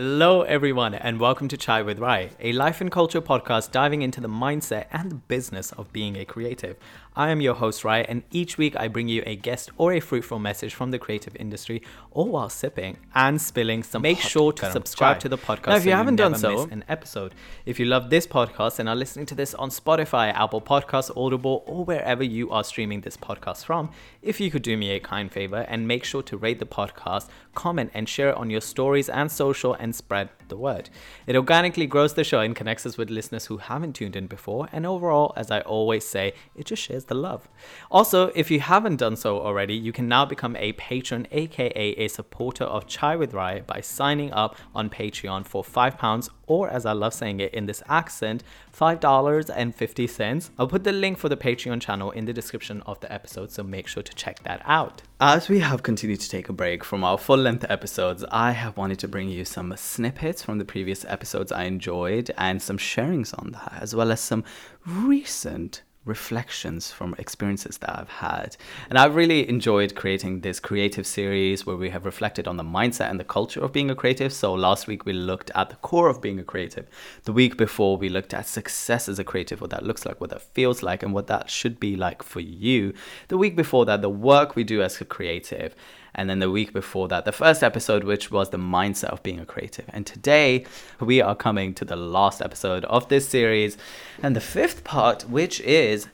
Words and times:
Hello, 0.00 0.42
everyone, 0.42 0.94
and 0.94 1.18
welcome 1.18 1.48
to 1.48 1.56
Chai 1.56 1.82
with 1.82 1.98
Rai, 1.98 2.30
a 2.38 2.52
life 2.52 2.80
and 2.80 2.88
culture 2.88 3.20
podcast 3.20 3.72
diving 3.72 4.02
into 4.02 4.20
the 4.20 4.28
mindset 4.28 4.86
and 4.92 5.10
the 5.10 5.16
business 5.16 5.72
of 5.72 5.92
being 5.92 6.14
a 6.16 6.24
creative. 6.24 6.76
I 7.16 7.30
am 7.30 7.40
your 7.40 7.54
host, 7.54 7.82
Rai, 7.82 8.04
and 8.04 8.22
each 8.30 8.56
week 8.56 8.76
I 8.76 8.86
bring 8.86 9.08
you 9.08 9.24
a 9.26 9.34
guest 9.34 9.70
or 9.76 9.92
a 9.92 9.98
fruitful 9.98 10.38
message 10.38 10.72
from 10.72 10.92
the 10.92 11.00
creative 11.00 11.34
industry, 11.34 11.82
all 12.12 12.28
while 12.28 12.48
sipping 12.48 12.98
and 13.12 13.40
spilling 13.40 13.82
some. 13.82 14.02
Make 14.02 14.20
sure 14.20 14.52
to 14.52 14.70
subscribe 14.70 15.16
chai. 15.16 15.22
to 15.22 15.28
the 15.30 15.36
podcast. 15.36 15.66
Now, 15.66 15.76
if 15.78 15.84
you 15.84 15.90
so 15.90 15.96
haven't 15.96 16.14
you 16.14 16.18
done 16.18 16.34
so, 16.36 16.68
an 16.70 16.84
episode. 16.88 17.34
If 17.66 17.80
you 17.80 17.86
love 17.86 18.08
this 18.08 18.24
podcast 18.24 18.78
and 18.78 18.88
are 18.88 18.94
listening 18.94 19.26
to 19.26 19.34
this 19.34 19.52
on 19.54 19.70
Spotify, 19.70 20.32
Apple 20.32 20.60
Podcasts, 20.60 21.10
Audible, 21.16 21.64
or 21.66 21.84
wherever 21.84 22.22
you 22.22 22.52
are 22.52 22.62
streaming 22.62 23.00
this 23.00 23.16
podcast 23.16 23.64
from, 23.64 23.90
if 24.22 24.40
you 24.40 24.52
could 24.52 24.62
do 24.62 24.76
me 24.76 24.90
a 24.90 25.00
kind 25.00 25.32
favor 25.32 25.66
and 25.68 25.88
make 25.88 26.04
sure 26.04 26.22
to 26.22 26.36
rate 26.36 26.60
the 26.60 26.66
podcast, 26.66 27.26
comment, 27.56 27.90
and 27.94 28.08
share 28.08 28.28
it 28.28 28.36
on 28.36 28.48
your 28.48 28.60
stories 28.60 29.08
and 29.08 29.32
social, 29.32 29.74
and 29.74 29.87
spread 29.92 30.28
the 30.48 30.56
word. 30.56 30.90
It 31.26 31.36
organically 31.36 31.86
grows 31.86 32.14
the 32.14 32.24
show 32.24 32.40
and 32.40 32.56
connects 32.56 32.86
us 32.86 32.96
with 32.96 33.10
listeners 33.10 33.46
who 33.46 33.58
haven't 33.58 33.94
tuned 33.94 34.16
in 34.16 34.26
before, 34.26 34.68
and 34.72 34.86
overall, 34.86 35.32
as 35.36 35.50
I 35.50 35.60
always 35.60 36.06
say, 36.06 36.34
it 36.56 36.66
just 36.66 36.82
shares 36.82 37.06
the 37.06 37.14
love. 37.14 37.48
Also, 37.90 38.28
if 38.34 38.50
you 38.50 38.60
haven't 38.60 38.96
done 38.96 39.16
so 39.16 39.40
already, 39.40 39.74
you 39.74 39.92
can 39.92 40.08
now 40.08 40.24
become 40.24 40.56
a 40.56 40.72
patron, 40.74 41.26
aka 41.30 41.90
a 41.92 42.08
supporter 42.08 42.64
of 42.64 42.86
Chai 42.86 43.16
with 43.16 43.34
Rai, 43.34 43.60
by 43.60 43.80
signing 43.80 44.32
up 44.32 44.56
on 44.74 44.90
Patreon 44.90 45.46
for 45.46 45.62
£5 45.62 46.30
or 46.48 46.68
as 46.68 46.84
I 46.84 46.92
love 46.92 47.14
saying 47.14 47.40
it 47.40 47.54
in 47.54 47.66
this 47.66 47.82
accent, 47.88 48.42
$5.50. 48.76 50.50
I'll 50.58 50.66
put 50.66 50.84
the 50.84 50.92
link 50.92 51.18
for 51.18 51.28
the 51.28 51.36
Patreon 51.36 51.80
channel 51.80 52.10
in 52.10 52.24
the 52.24 52.32
description 52.32 52.82
of 52.86 52.98
the 53.00 53.12
episode, 53.12 53.52
so 53.52 53.62
make 53.62 53.86
sure 53.86 54.02
to 54.02 54.14
check 54.14 54.42
that 54.42 54.62
out. 54.64 55.02
As 55.20 55.48
we 55.48 55.60
have 55.60 55.82
continued 55.82 56.20
to 56.20 56.28
take 56.28 56.48
a 56.48 56.52
break 56.52 56.84
from 56.84 57.04
our 57.04 57.18
full 57.18 57.36
length 57.36 57.66
episodes, 57.68 58.24
I 58.30 58.52
have 58.52 58.76
wanted 58.76 58.98
to 59.00 59.08
bring 59.08 59.28
you 59.28 59.44
some 59.44 59.67
snippets 59.76 60.42
from 60.42 60.58
the 60.58 60.64
previous 60.64 61.04
episodes 61.04 61.52
I 61.52 61.64
enjoyed 61.64 62.30
and 62.38 62.60
some 62.62 62.78
sharings 62.78 63.34
on 63.38 63.52
that, 63.52 63.78
as 63.80 63.94
well 63.94 64.10
as 64.10 64.20
some 64.20 64.44
recent 64.86 65.82
reflections 66.08 66.90
from 66.90 67.14
experiences 67.18 67.78
that 67.78 67.96
I've 67.96 68.08
had. 68.08 68.56
And 68.88 68.98
I've 68.98 69.14
really 69.14 69.48
enjoyed 69.48 69.94
creating 69.94 70.40
this 70.40 70.58
creative 70.58 71.06
series 71.06 71.66
where 71.66 71.76
we 71.76 71.90
have 71.90 72.06
reflected 72.06 72.48
on 72.48 72.56
the 72.56 72.64
mindset 72.64 73.10
and 73.10 73.20
the 73.20 73.24
culture 73.24 73.60
of 73.60 73.72
being 73.72 73.90
a 73.90 73.94
creative. 73.94 74.32
So 74.32 74.54
last 74.54 74.86
week 74.86 75.04
we 75.04 75.12
looked 75.12 75.50
at 75.54 75.70
the 75.70 75.76
core 75.76 76.08
of 76.08 76.22
being 76.22 76.38
a 76.40 76.44
creative. 76.44 76.88
The 77.24 77.32
week 77.32 77.56
before 77.56 77.96
we 77.96 78.08
looked 78.08 78.34
at 78.34 78.48
success 78.48 79.08
as 79.08 79.18
a 79.18 79.24
creative, 79.24 79.60
what 79.60 79.70
that 79.70 79.84
looks 79.84 80.06
like, 80.06 80.20
what 80.20 80.30
that 80.30 80.42
feels 80.42 80.82
like, 80.82 81.02
and 81.02 81.12
what 81.12 81.26
that 81.28 81.50
should 81.50 81.78
be 81.78 81.94
like 81.94 82.22
for 82.22 82.40
you. 82.40 82.94
The 83.28 83.38
week 83.38 83.54
before 83.54 83.84
that, 83.84 84.00
the 84.00 84.08
work 84.08 84.56
we 84.56 84.64
do 84.64 84.82
as 84.82 85.00
a 85.00 85.04
creative 85.04 85.76
and 86.14 86.28
then 86.28 86.38
the 86.38 86.50
week 86.50 86.72
before 86.72 87.08
that, 87.08 87.24
the 87.24 87.32
first 87.32 87.62
episode, 87.62 88.04
which 88.04 88.30
was 88.30 88.50
the 88.50 88.58
mindset 88.58 89.10
of 89.10 89.22
being 89.22 89.40
a 89.40 89.46
creative. 89.46 89.84
And 89.88 90.06
today, 90.06 90.64
we 91.00 91.20
are 91.20 91.34
coming 91.34 91.74
to 91.74 91.84
the 91.84 91.96
last 91.96 92.42
episode 92.42 92.84
of 92.86 93.08
this 93.08 93.28
series, 93.28 93.76
and 94.22 94.34
the 94.34 94.40
fifth 94.40 94.84
part, 94.84 95.22
which 95.28 95.60
is 95.60 96.08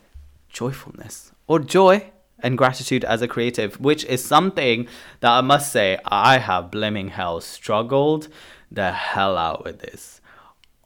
joyfulness 0.49 1.33
or 1.47 1.59
joy 1.59 2.11
and 2.39 2.59
gratitude 2.59 3.05
as 3.05 3.23
a 3.23 3.29
creative, 3.29 3.81
which 3.81 4.05
is 4.05 4.25
something 4.25 4.87
that 5.21 5.31
I 5.31 5.41
must 5.41 5.73
say 5.73 5.99
I 6.05 6.39
have 6.39 6.71
blaming 6.71 7.09
hell 7.09 7.41
struggled 7.41 8.29
the 8.71 8.93
hell 8.93 9.37
out 9.37 9.65
with 9.65 9.81
this 9.81 10.21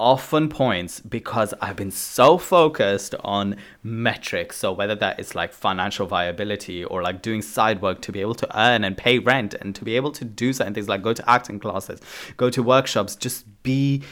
often 0.00 0.48
points 0.48 1.00
because 1.00 1.54
I've 1.60 1.76
been 1.76 1.90
so 1.90 2.38
focused 2.38 3.14
on 3.24 3.56
metrics. 3.82 4.56
So 4.56 4.72
whether 4.72 4.94
that 4.96 5.18
is 5.18 5.34
like 5.34 5.52
financial 5.52 6.06
viability 6.06 6.84
or 6.84 7.02
like 7.02 7.22
doing 7.22 7.42
side 7.42 7.82
work 7.82 8.00
to 8.02 8.12
be 8.12 8.20
able 8.20 8.34
to 8.36 8.58
earn 8.58 8.84
and 8.84 8.96
pay 8.96 9.18
rent 9.18 9.54
and 9.54 9.74
to 9.74 9.84
be 9.84 9.96
able 9.96 10.12
to 10.12 10.24
do 10.24 10.52
certain 10.52 10.74
things 10.74 10.88
like 10.88 11.02
go 11.02 11.12
to 11.12 11.30
acting 11.30 11.58
classes, 11.58 12.00
go 12.36 12.50
to 12.50 12.62
workshops, 12.62 13.16
just 13.16 13.44
be 13.62 14.02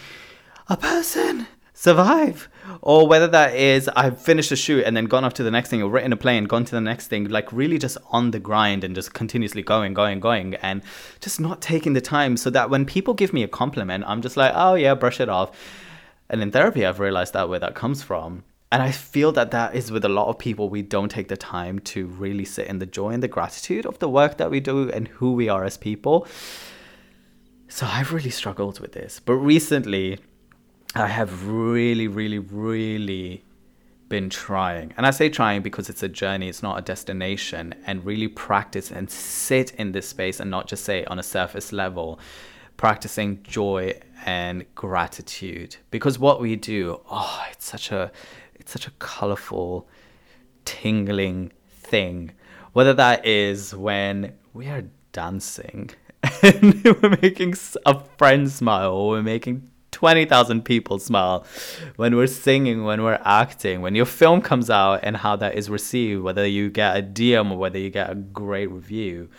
a 0.69 0.77
person 0.77 1.47
survive. 1.77 2.49
Or 2.81 3.07
whether 3.07 3.29
that 3.29 3.55
is 3.55 3.89
I've 3.95 4.21
finished 4.21 4.51
a 4.51 4.57
shoot 4.57 4.85
and 4.85 4.97
then 4.97 5.05
gone 5.05 5.25
off 5.25 5.35
to 5.35 5.43
the 5.43 5.51
next 5.51 5.69
thing 5.69 5.83
or 5.83 5.91
written 5.91 6.13
a 6.13 6.17
play 6.17 6.39
and 6.39 6.49
gone 6.49 6.65
to 6.65 6.75
the 6.75 6.81
next 6.81 7.09
thing 7.09 7.29
like 7.29 7.53
really 7.53 7.79
just 7.79 7.99
on 8.11 8.31
the 8.31 8.41
grind 8.41 8.83
and 8.83 8.95
just 8.95 9.13
continuously 9.13 9.63
going 9.63 9.93
going 9.93 10.19
going 10.19 10.55
and 10.57 10.83
just 11.21 11.39
not 11.39 11.61
taking 11.61 11.93
the 11.93 12.01
time 12.01 12.37
so 12.39 12.49
that 12.49 12.71
when 12.71 12.87
people 12.87 13.13
give 13.13 13.33
me 13.33 13.43
a 13.43 13.49
compliment 13.49 14.05
I'm 14.07 14.23
just 14.23 14.39
like 14.39 14.53
oh 14.57 14.75
yeah 14.75 14.95
brush 14.95 15.21
it 15.21 15.29
off. 15.29 15.51
And 16.31 16.41
in 16.43 16.51
therapy 16.51 16.85
I've 16.85 16.99
realized 16.99 17.35
that 17.35 17.49
where 17.49 17.61
that 17.61 17.75
comes 17.75 18.03
from. 18.03 18.45
And 18.73 18.83
I 18.83 18.91
feel 18.91 19.31
that 19.33 19.51
that 19.51 19.77
is 19.77 19.93
with 19.93 20.05
a 20.05 20.09
lot 20.09 20.29
of 20.29 20.39
people 20.39 20.71
we 20.71 20.83
don't 20.83 21.11
take 21.11 21.29
the 21.29 21.37
time 21.37 21.79
to 21.81 22.07
really 22.07 22.47
sit 22.47 22.69
in 22.69 22.79
the 22.79 22.87
joy 22.87 23.11
and 23.11 23.23
the 23.23 23.29
gratitude 23.29 23.85
of 23.85 23.99
the 23.99 24.09
work 24.09 24.39
that 24.39 24.51
we 24.51 24.61
do 24.61 24.91
and 24.91 25.09
who 25.09 25.35
we 25.35 25.51
are 25.51 25.63
as 25.63 25.77
people. 25.77 26.27
So 27.69 27.87
I've 27.87 28.13
really 28.15 28.31
struggled 28.31 28.81
with 28.81 28.93
this. 28.93 29.21
But 29.21 29.35
recently 29.35 30.19
I 30.99 31.09
have 31.09 31.47
really, 31.47 32.09
really, 32.09 32.39
really 32.39 33.45
been 34.09 34.31
trying. 34.31 34.95
And 34.97 35.07
I 35.07 35.11
say 35.11 35.29
trying 35.29 35.61
because 35.61 35.91
it's 35.91 36.03
a 36.03 36.09
journey, 36.09 36.49
it's 36.49 36.63
not 36.63 36.79
a 36.79 36.83
destination, 36.83 37.75
and 37.87 38.05
really 38.05 38.29
practice 38.29 38.91
and 38.91 39.11
sit 39.11 39.73
in 39.73 39.93
this 39.93 40.09
space 40.09 40.41
and 40.41 40.51
not 40.51 40.69
just 40.69 40.85
say 40.85 41.05
on 41.05 41.19
a 41.19 41.23
surface 41.23 41.71
level, 41.71 42.19
practicing 42.79 43.43
joy 43.43 44.01
and 44.25 44.65
gratitude. 44.75 45.77
Because 45.91 46.19
what 46.19 46.41
we 46.41 46.57
do, 46.57 47.01
oh, 47.11 47.45
it's 47.51 47.67
such 47.67 47.93
a 47.93 48.11
it's 48.55 48.73
such 48.73 48.87
a 48.87 48.91
colorful, 48.93 49.87
tingling 50.65 51.53
thing. 51.69 52.33
Whether 52.73 52.95
that 52.95 53.27
is 53.27 53.75
when 53.75 54.33
we 54.55 54.69
are 54.69 54.85
dancing 55.13 55.91
and 56.43 56.83
we're 56.85 57.19
making 57.21 57.55
a 57.85 58.01
friend 58.17 58.51
smile 58.51 58.93
or 58.93 59.09
we're 59.11 59.23
making 59.23 59.71
20,000 59.97 60.63
people 60.63 60.99
smile 60.99 61.47
when 61.97 62.15
we're 62.17 62.27
singing, 62.27 62.85
when 62.85 63.03
we're 63.03 63.19
acting, 63.25 63.81
when 63.81 63.95
your 63.95 64.05
film 64.05 64.43
comes 64.43 64.69
out 64.69 65.01
and 65.03 65.17
how 65.17 65.37
that 65.37 65.55
is 65.55 65.71
received, 65.71 66.23
whether 66.23 66.47
you 66.47 66.69
get 66.69 66.99
a 66.99 67.03
DM 67.03 67.51
or 67.51 67.57
whether 67.57 67.79
you 67.79 67.89
get 67.89 68.11
a 68.11 68.15
great 68.15 68.71
review. 68.71 69.31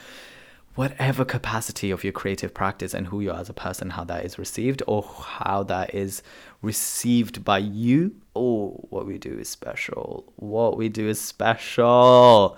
Whatever 0.74 1.24
capacity 1.26 1.92
of 1.92 2.04
your 2.04 2.12
creative 2.12 2.56
practice 2.56 2.96
and 2.96 3.06
who 3.06 3.22
you 3.22 3.30
are 3.30 3.40
as 3.40 3.50
a 3.50 3.54
person, 3.54 3.92
how 3.92 4.04
that 4.06 4.26
is 4.26 4.40
received 4.40 4.82
or 4.88 5.04
how 5.04 5.62
that 5.62 5.94
is 5.94 6.24
received 6.64 7.46
by 7.46 7.60
you. 7.60 8.16
Oh, 8.36 8.84
what 8.90 9.06
we 9.06 9.20
do 9.20 9.38
is 9.38 9.48
special. 9.48 10.34
What 10.38 10.76
we 10.76 10.90
do 10.90 11.08
is 11.08 11.22
special. 11.22 12.58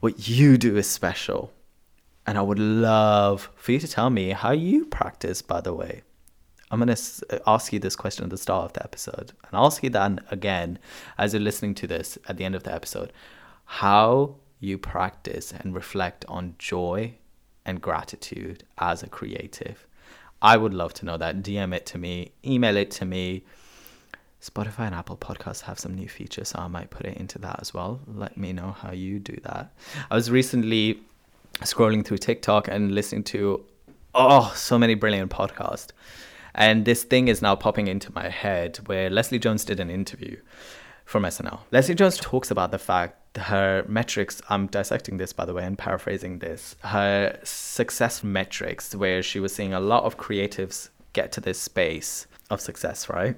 What 0.00 0.28
you 0.28 0.58
do 0.58 0.76
is 0.76 0.90
special. 0.90 1.52
And 2.26 2.36
I 2.36 2.42
would 2.42 2.58
love 2.58 3.50
for 3.54 3.70
you 3.70 3.78
to 3.78 3.86
tell 3.86 4.10
me 4.10 4.30
how 4.30 4.50
you 4.50 4.86
practice, 4.86 5.42
by 5.42 5.60
the 5.60 5.74
way. 5.74 6.02
I'm 6.70 6.80
going 6.80 6.94
to 6.94 7.26
uh, 7.30 7.38
ask 7.46 7.72
you 7.72 7.78
this 7.78 7.96
question 7.96 8.24
at 8.24 8.30
the 8.30 8.38
start 8.38 8.64
of 8.64 8.72
the 8.72 8.82
episode 8.82 9.32
and 9.42 9.50
ask 9.52 9.82
you 9.82 9.90
that 9.90 10.24
again 10.30 10.78
as 11.18 11.32
you're 11.32 11.42
listening 11.42 11.74
to 11.76 11.86
this 11.86 12.18
at 12.28 12.36
the 12.36 12.44
end 12.44 12.54
of 12.54 12.62
the 12.62 12.74
episode. 12.74 13.12
How 13.64 14.36
you 14.60 14.78
practice 14.78 15.52
and 15.52 15.74
reflect 15.74 16.24
on 16.26 16.54
joy 16.58 17.14
and 17.64 17.80
gratitude 17.80 18.64
as 18.78 19.02
a 19.02 19.08
creative. 19.08 19.86
I 20.42 20.56
would 20.56 20.74
love 20.74 20.92
to 20.94 21.06
know 21.06 21.16
that. 21.16 21.42
DM 21.42 21.74
it 21.74 21.86
to 21.86 21.98
me, 21.98 22.32
email 22.44 22.76
it 22.76 22.90
to 22.92 23.04
me. 23.04 23.44
Spotify 24.42 24.80
and 24.80 24.94
Apple 24.94 25.16
Podcasts 25.16 25.62
have 25.62 25.78
some 25.78 25.94
new 25.94 26.08
features, 26.08 26.50
so 26.50 26.58
I 26.58 26.68
might 26.68 26.90
put 26.90 27.06
it 27.06 27.16
into 27.16 27.38
that 27.38 27.60
as 27.60 27.72
well. 27.72 28.00
Let 28.06 28.36
me 28.36 28.52
know 28.52 28.72
how 28.72 28.92
you 28.92 29.18
do 29.18 29.38
that. 29.44 29.72
I 30.10 30.14
was 30.14 30.30
recently 30.30 31.00
scrolling 31.60 32.04
through 32.04 32.18
TikTok 32.18 32.68
and 32.68 32.94
listening 32.94 33.24
to 33.24 33.64
oh 34.14 34.52
so 34.54 34.78
many 34.78 34.94
brilliant 34.94 35.30
podcasts 35.30 35.90
and 36.54 36.84
this 36.84 37.04
thing 37.04 37.28
is 37.28 37.42
now 37.42 37.56
popping 37.56 37.86
into 37.86 38.12
my 38.14 38.28
head 38.28 38.78
where 38.86 39.10
Leslie 39.10 39.38
Jones 39.38 39.64
did 39.64 39.80
an 39.80 39.90
interview 39.90 40.40
from 41.04 41.24
SNL. 41.24 41.60
Leslie 41.70 41.94
Jones 41.94 42.16
talks 42.16 42.50
about 42.50 42.70
the 42.70 42.78
fact 42.78 43.18
her 43.36 43.84
metrics, 43.88 44.40
I'm 44.48 44.66
dissecting 44.68 45.16
this 45.16 45.32
by 45.32 45.44
the 45.44 45.52
way 45.52 45.64
and 45.64 45.76
paraphrasing 45.76 46.38
this, 46.38 46.76
her 46.84 47.38
success 47.42 48.22
metrics, 48.22 48.94
where 48.94 49.22
she 49.22 49.40
was 49.40 49.54
seeing 49.54 49.74
a 49.74 49.80
lot 49.80 50.04
of 50.04 50.16
creatives 50.16 50.90
get 51.12 51.32
to 51.32 51.40
this 51.40 51.60
space 51.60 52.26
of 52.50 52.60
success, 52.60 53.08
right? 53.08 53.36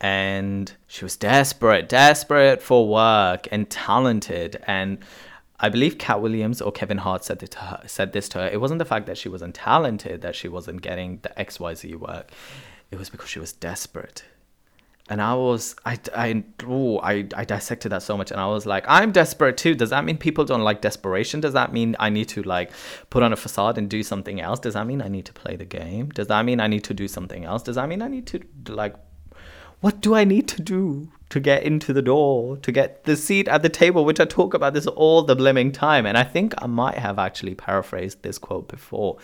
And 0.00 0.72
she 0.88 1.04
was 1.04 1.16
desperate, 1.16 1.88
desperate 1.88 2.60
for 2.60 2.88
work 2.88 3.46
and 3.52 3.70
talented. 3.70 4.60
And 4.66 4.98
I 5.62 5.68
believe 5.68 5.96
Katt 5.96 6.20
Williams 6.20 6.60
or 6.60 6.72
Kevin 6.72 6.98
Hart 6.98 7.24
said, 7.24 7.38
to 7.38 7.58
her, 7.58 7.82
said 7.86 8.12
this 8.12 8.28
to 8.30 8.38
her. 8.38 8.48
It 8.48 8.60
wasn't 8.60 8.80
the 8.80 8.84
fact 8.84 9.06
that 9.06 9.16
she 9.16 9.28
wasn't 9.28 9.54
talented, 9.54 10.20
that 10.22 10.34
she 10.34 10.48
wasn't 10.48 10.82
getting 10.82 11.20
the 11.22 11.30
XYZ 11.30 11.94
work. 11.96 12.32
It 12.90 12.98
was 12.98 13.08
because 13.08 13.30
she 13.30 13.38
was 13.38 13.52
desperate. 13.52 14.24
And 15.08 15.20
I 15.22 15.34
was, 15.34 15.76
I, 15.84 15.98
I, 16.16 16.44
ooh, 16.64 16.98
I, 16.98 17.26
I 17.36 17.44
dissected 17.44 17.92
that 17.92 18.02
so 18.02 18.16
much. 18.16 18.30
And 18.30 18.40
I 18.40 18.46
was 18.46 18.66
like, 18.66 18.84
I'm 18.88 19.12
desperate 19.12 19.56
too. 19.56 19.74
Does 19.74 19.90
that 19.90 20.04
mean 20.04 20.16
people 20.16 20.44
don't 20.44 20.62
like 20.62 20.80
desperation? 20.80 21.40
Does 21.40 21.52
that 21.52 21.72
mean 21.72 21.94
I 22.00 22.08
need 22.08 22.28
to 22.30 22.42
like 22.42 22.70
put 23.10 23.22
on 23.22 23.32
a 23.32 23.36
facade 23.36 23.78
and 23.78 23.88
do 23.88 24.02
something 24.02 24.40
else? 24.40 24.58
Does 24.58 24.74
that 24.74 24.86
mean 24.86 25.00
I 25.00 25.08
need 25.08 25.26
to 25.26 25.32
play 25.32 25.56
the 25.56 25.64
game? 25.64 26.08
Does 26.10 26.28
that 26.28 26.44
mean 26.44 26.60
I 26.60 26.66
need 26.66 26.84
to 26.84 26.94
do 26.94 27.08
something 27.08 27.44
else? 27.44 27.62
Does 27.62 27.76
that 27.76 27.88
mean 27.88 28.02
I 28.02 28.08
need 28.08 28.26
to 28.28 28.40
like 28.68 28.94
what 29.82 30.00
do 30.00 30.14
I 30.14 30.22
need 30.22 30.46
to 30.48 30.62
do 30.62 31.08
to 31.28 31.40
get 31.40 31.64
into 31.64 31.92
the 31.92 32.02
door, 32.02 32.56
to 32.58 32.70
get 32.70 33.02
the 33.02 33.16
seat 33.16 33.48
at 33.48 33.62
the 33.62 33.68
table, 33.68 34.04
which 34.04 34.20
I 34.20 34.24
talk 34.24 34.54
about 34.54 34.74
this 34.74 34.86
all 34.86 35.22
the 35.22 35.34
blimmin' 35.34 35.72
time. 35.72 36.06
And 36.06 36.16
I 36.16 36.22
think 36.22 36.54
I 36.58 36.66
might 36.66 36.98
have 36.98 37.18
actually 37.18 37.56
paraphrased 37.56 38.22
this 38.22 38.38
quote 38.38 38.68
before. 38.68 39.18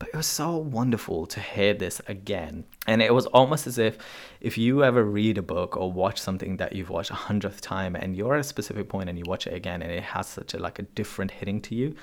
But 0.00 0.08
it 0.08 0.16
was 0.16 0.26
so 0.26 0.56
wonderful 0.56 1.26
to 1.26 1.40
hear 1.40 1.72
this 1.72 2.02
again. 2.08 2.64
And 2.86 3.00
it 3.00 3.14
was 3.14 3.26
almost 3.26 3.66
as 3.68 3.78
if 3.78 3.96
if 4.40 4.58
you 4.58 4.82
ever 4.82 5.04
read 5.04 5.38
a 5.38 5.42
book 5.42 5.76
or 5.76 5.92
watch 5.92 6.18
something 6.20 6.56
that 6.56 6.72
you've 6.72 6.90
watched 6.90 7.10
a 7.10 7.14
hundredth 7.14 7.60
time 7.60 7.94
and 7.94 8.16
you're 8.16 8.34
at 8.34 8.40
a 8.40 8.44
specific 8.44 8.88
point 8.88 9.08
and 9.08 9.16
you 9.16 9.24
watch 9.24 9.46
it 9.46 9.54
again 9.54 9.82
and 9.82 9.92
it 9.92 10.02
has 10.02 10.26
such 10.26 10.52
a 10.54 10.58
like 10.58 10.80
a 10.80 10.82
different 10.82 11.30
hitting 11.30 11.60
to 11.62 11.74
you. 11.76 11.94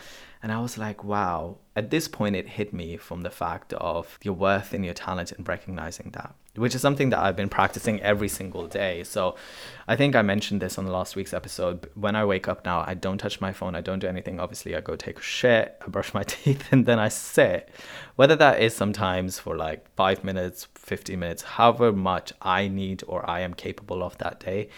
And 0.41 0.53
I 0.53 0.59
was 0.61 0.77
like, 0.77 1.03
wow. 1.03 1.57
At 1.75 1.89
this 1.89 2.07
point 2.07 2.37
it 2.37 2.47
hit 2.47 2.73
me 2.73 2.95
from 2.95 3.21
the 3.21 3.29
fact 3.29 3.73
of 3.73 4.17
your 4.23 4.35
worth 4.35 4.73
and 4.73 4.85
your 4.85 4.93
talent 4.93 5.33
and 5.33 5.45
recognizing 5.45 6.11
that 6.11 6.33
which 6.59 6.75
is 6.75 6.81
something 6.81 7.09
that 7.09 7.19
I've 7.19 7.35
been 7.35 7.49
practicing 7.49 8.01
every 8.01 8.27
single 8.27 8.67
day. 8.67 9.03
So 9.03 9.35
I 9.87 9.95
think 9.95 10.15
I 10.15 10.21
mentioned 10.21 10.61
this 10.61 10.77
on 10.77 10.85
the 10.85 10.91
last 10.91 11.15
week's 11.15 11.33
episode. 11.33 11.89
When 11.95 12.15
I 12.15 12.25
wake 12.25 12.47
up 12.47 12.65
now, 12.65 12.83
I 12.85 12.93
don't 12.93 13.17
touch 13.17 13.39
my 13.39 13.53
phone, 13.53 13.75
I 13.75 13.81
don't 13.81 13.99
do 13.99 14.07
anything. 14.07 14.39
Obviously, 14.39 14.75
I 14.75 14.81
go 14.81 14.95
take 14.95 15.19
a 15.19 15.21
shit, 15.21 15.77
I 15.85 15.89
brush 15.89 16.13
my 16.13 16.23
teeth, 16.27 16.67
and 16.71 16.85
then 16.85 16.99
I 16.99 17.07
sit. 17.07 17.69
Whether 18.15 18.35
that 18.35 18.61
is 18.61 18.75
sometimes 18.75 19.39
for 19.39 19.55
like 19.55 19.89
five 19.95 20.23
minutes, 20.23 20.67
50 20.75 21.15
minutes, 21.15 21.43
however 21.43 21.91
much 21.91 22.33
I 22.41 22.67
need 22.67 23.03
or 23.07 23.29
I 23.29 23.41
am 23.41 23.53
capable 23.53 24.03
of 24.03 24.17
that 24.19 24.39
day, 24.39 24.69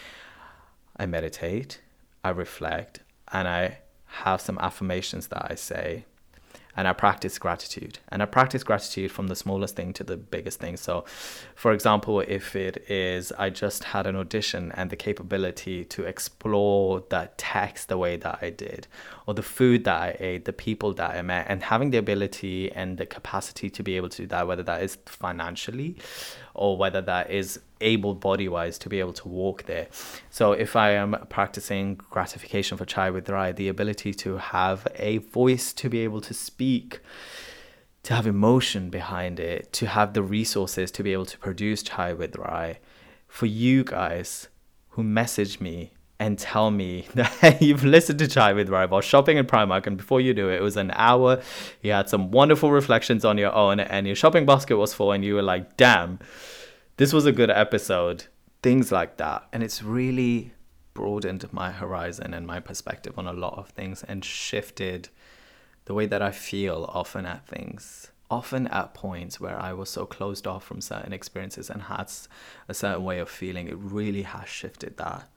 I 0.97 1.05
meditate, 1.05 1.79
I 2.23 2.29
reflect, 2.29 2.99
and 3.31 3.47
I 3.47 3.79
have 4.05 4.41
some 4.41 4.57
affirmations 4.59 5.27
that 5.27 5.49
I 5.49 5.55
say 5.55 6.05
and 6.75 6.87
I 6.87 6.93
practice 6.93 7.37
gratitude. 7.37 7.99
And 8.09 8.21
I 8.21 8.25
practice 8.25 8.63
gratitude 8.63 9.11
from 9.11 9.27
the 9.27 9.35
smallest 9.35 9.75
thing 9.75 9.93
to 9.93 10.03
the 10.03 10.17
biggest 10.17 10.59
thing. 10.59 10.77
So, 10.77 11.05
for 11.55 11.71
example, 11.71 12.21
if 12.21 12.55
it 12.55 12.89
is 12.89 13.31
I 13.33 13.49
just 13.49 13.85
had 13.85 14.07
an 14.07 14.15
audition 14.15 14.71
and 14.75 14.89
the 14.89 14.95
capability 14.95 15.83
to 15.85 16.03
explore 16.03 17.03
that 17.09 17.37
text 17.37 17.89
the 17.89 17.97
way 17.97 18.17
that 18.17 18.39
I 18.41 18.49
did, 18.49 18.87
or 19.27 19.33
the 19.33 19.43
food 19.43 19.83
that 19.83 20.01
I 20.01 20.17
ate, 20.19 20.45
the 20.45 20.53
people 20.53 20.93
that 20.93 21.11
I 21.11 21.21
met, 21.21 21.45
and 21.49 21.63
having 21.63 21.91
the 21.91 21.97
ability 21.97 22.71
and 22.71 22.97
the 22.97 23.05
capacity 23.05 23.69
to 23.69 23.83
be 23.83 23.97
able 23.97 24.09
to 24.09 24.23
do 24.23 24.27
that, 24.27 24.47
whether 24.47 24.63
that 24.63 24.81
is 24.81 24.97
financially 25.05 25.97
or 26.53 26.77
whether 26.77 27.01
that 27.01 27.31
is 27.31 27.59
able 27.79 28.13
body 28.13 28.47
wise 28.47 28.77
to 28.77 28.89
be 28.89 28.99
able 28.99 29.13
to 29.13 29.27
walk 29.27 29.65
there. 29.65 29.87
So 30.29 30.51
if 30.51 30.75
I 30.75 30.91
am 30.91 31.25
practicing 31.29 31.95
gratification 31.95 32.77
for 32.77 32.85
Chai 32.85 33.09
with 33.09 33.29
Rai, 33.29 33.51
the 33.51 33.67
ability 33.67 34.13
to 34.15 34.37
have 34.37 34.87
a 34.95 35.17
voice 35.17 35.73
to 35.73 35.89
be 35.89 35.99
able 35.99 36.21
to 36.21 36.33
speak, 36.33 36.99
to 38.03 38.13
have 38.13 38.27
emotion 38.27 38.89
behind 38.89 39.39
it, 39.39 39.71
to 39.73 39.87
have 39.87 40.13
the 40.13 40.23
resources 40.23 40.91
to 40.91 41.03
be 41.03 41.13
able 41.13 41.25
to 41.25 41.37
produce 41.37 41.83
Chai 41.83 42.13
with 42.13 42.35
Rai, 42.35 42.79
for 43.27 43.45
you 43.45 43.83
guys 43.83 44.47
who 44.89 45.03
message 45.03 45.59
me 45.59 45.93
and 46.21 46.37
tell 46.37 46.69
me 46.69 47.07
that 47.15 47.59
you've 47.63 47.83
listened 47.83 48.19
to 48.19 48.27
Chai 48.27 48.53
with 48.53 48.69
Rai 48.69 48.85
while 48.85 49.01
shopping 49.01 49.39
at 49.39 49.47
Primark, 49.47 49.87
and 49.87 49.97
before 49.97 50.21
you 50.21 50.35
do 50.35 50.49
it, 50.49 50.57
it 50.57 50.61
was 50.61 50.77
an 50.77 50.91
hour. 50.93 51.41
You 51.81 51.93
had 51.93 52.09
some 52.09 52.29
wonderful 52.29 52.71
reflections 52.71 53.25
on 53.25 53.39
your 53.39 53.51
own, 53.53 53.79
and 53.79 54.05
your 54.05 54.15
shopping 54.15 54.45
basket 54.45 54.77
was 54.77 54.93
full, 54.93 55.11
and 55.11 55.25
you 55.25 55.33
were 55.33 55.41
like, 55.41 55.77
damn, 55.77 56.19
this 56.97 57.11
was 57.11 57.25
a 57.25 57.31
good 57.31 57.49
episode. 57.49 58.25
Things 58.61 58.91
like 58.91 59.17
that. 59.17 59.47
And 59.51 59.63
it's 59.63 59.81
really 59.81 60.53
broadened 60.93 61.51
my 61.51 61.71
horizon 61.71 62.35
and 62.35 62.45
my 62.45 62.59
perspective 62.59 63.17
on 63.17 63.25
a 63.25 63.33
lot 63.33 63.57
of 63.57 63.69
things 63.69 64.03
and 64.03 64.23
shifted 64.23 65.09
the 65.85 65.95
way 65.95 66.05
that 66.05 66.21
I 66.21 66.29
feel 66.29 66.87
often 66.93 67.25
at 67.25 67.47
things. 67.47 68.11
Often 68.29 68.67
at 68.67 68.93
points 68.93 69.39
where 69.39 69.59
I 69.59 69.73
was 69.73 69.89
so 69.89 70.05
closed 70.05 70.45
off 70.45 70.63
from 70.63 70.81
certain 70.81 71.13
experiences 71.13 71.71
and 71.71 71.81
had 71.81 72.11
a 72.67 72.75
certain 72.75 73.03
way 73.03 73.17
of 73.17 73.27
feeling, 73.27 73.67
it 73.67 73.77
really 73.77 74.21
has 74.21 74.47
shifted 74.47 74.97
that 74.97 75.27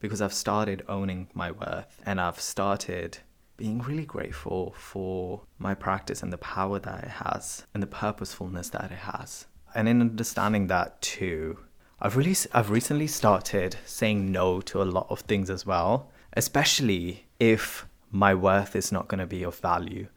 because 0.00 0.20
I've 0.20 0.32
started 0.32 0.82
owning 0.88 1.28
my 1.34 1.50
worth 1.50 2.00
and 2.04 2.20
I've 2.20 2.40
started 2.40 3.18
being 3.56 3.80
really 3.80 4.06
grateful 4.06 4.74
for 4.76 5.42
my 5.58 5.74
practice 5.74 6.22
and 6.22 6.32
the 6.32 6.38
power 6.38 6.78
that 6.78 7.04
it 7.04 7.10
has 7.10 7.66
and 7.74 7.82
the 7.82 7.86
purposefulness 7.86 8.70
that 8.70 8.90
it 8.90 8.98
has. 8.98 9.46
And 9.74 9.88
in 9.88 10.00
understanding 10.00 10.66
that 10.68 11.00
too, 11.02 11.58
I've 12.00 12.16
really 12.16 12.34
I've 12.54 12.70
recently 12.70 13.06
started 13.06 13.76
saying 13.84 14.32
no 14.32 14.62
to 14.62 14.82
a 14.82 14.84
lot 14.84 15.06
of 15.10 15.20
things 15.20 15.50
as 15.50 15.66
well, 15.66 16.10
especially 16.32 17.26
if 17.38 17.86
my 18.10 18.34
worth 18.34 18.74
is 18.74 18.90
not 18.90 19.08
going 19.08 19.20
to 19.20 19.26
be 19.26 19.42
of 19.42 19.56
value 19.56 20.08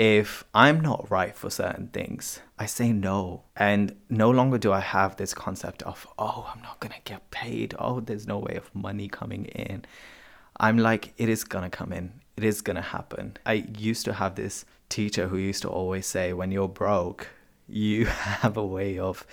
if 0.00 0.44
I'm 0.54 0.80
not 0.80 1.10
right 1.10 1.36
for 1.36 1.50
certain 1.50 1.88
things, 1.88 2.40
I 2.58 2.64
say 2.64 2.90
no. 2.90 3.42
And 3.54 3.94
no 4.08 4.30
longer 4.30 4.56
do 4.56 4.72
I 4.72 4.80
have 4.80 5.16
this 5.16 5.34
concept 5.34 5.82
of, 5.82 6.06
oh, 6.18 6.50
I'm 6.50 6.62
not 6.62 6.80
going 6.80 6.94
to 6.94 7.02
get 7.04 7.30
paid. 7.30 7.74
Oh, 7.78 8.00
there's 8.00 8.26
no 8.26 8.38
way 8.38 8.54
of 8.54 8.74
money 8.74 9.08
coming 9.08 9.44
in. 9.44 9.84
I'm 10.58 10.78
like, 10.78 11.12
it 11.18 11.28
is 11.28 11.44
going 11.44 11.64
to 11.64 11.76
come 11.76 11.92
in. 11.92 12.12
It 12.38 12.44
is 12.44 12.62
going 12.62 12.76
to 12.76 12.82
happen. 12.82 13.36
I 13.44 13.66
used 13.76 14.06
to 14.06 14.14
have 14.14 14.36
this 14.36 14.64
teacher 14.88 15.28
who 15.28 15.36
used 15.36 15.60
to 15.62 15.68
always 15.68 16.06
say, 16.06 16.32
when 16.32 16.50
you're 16.50 16.66
broke, 16.66 17.28
you 17.68 18.06
have 18.40 18.56
a 18.56 18.64
way 18.64 18.98
of 18.98 19.26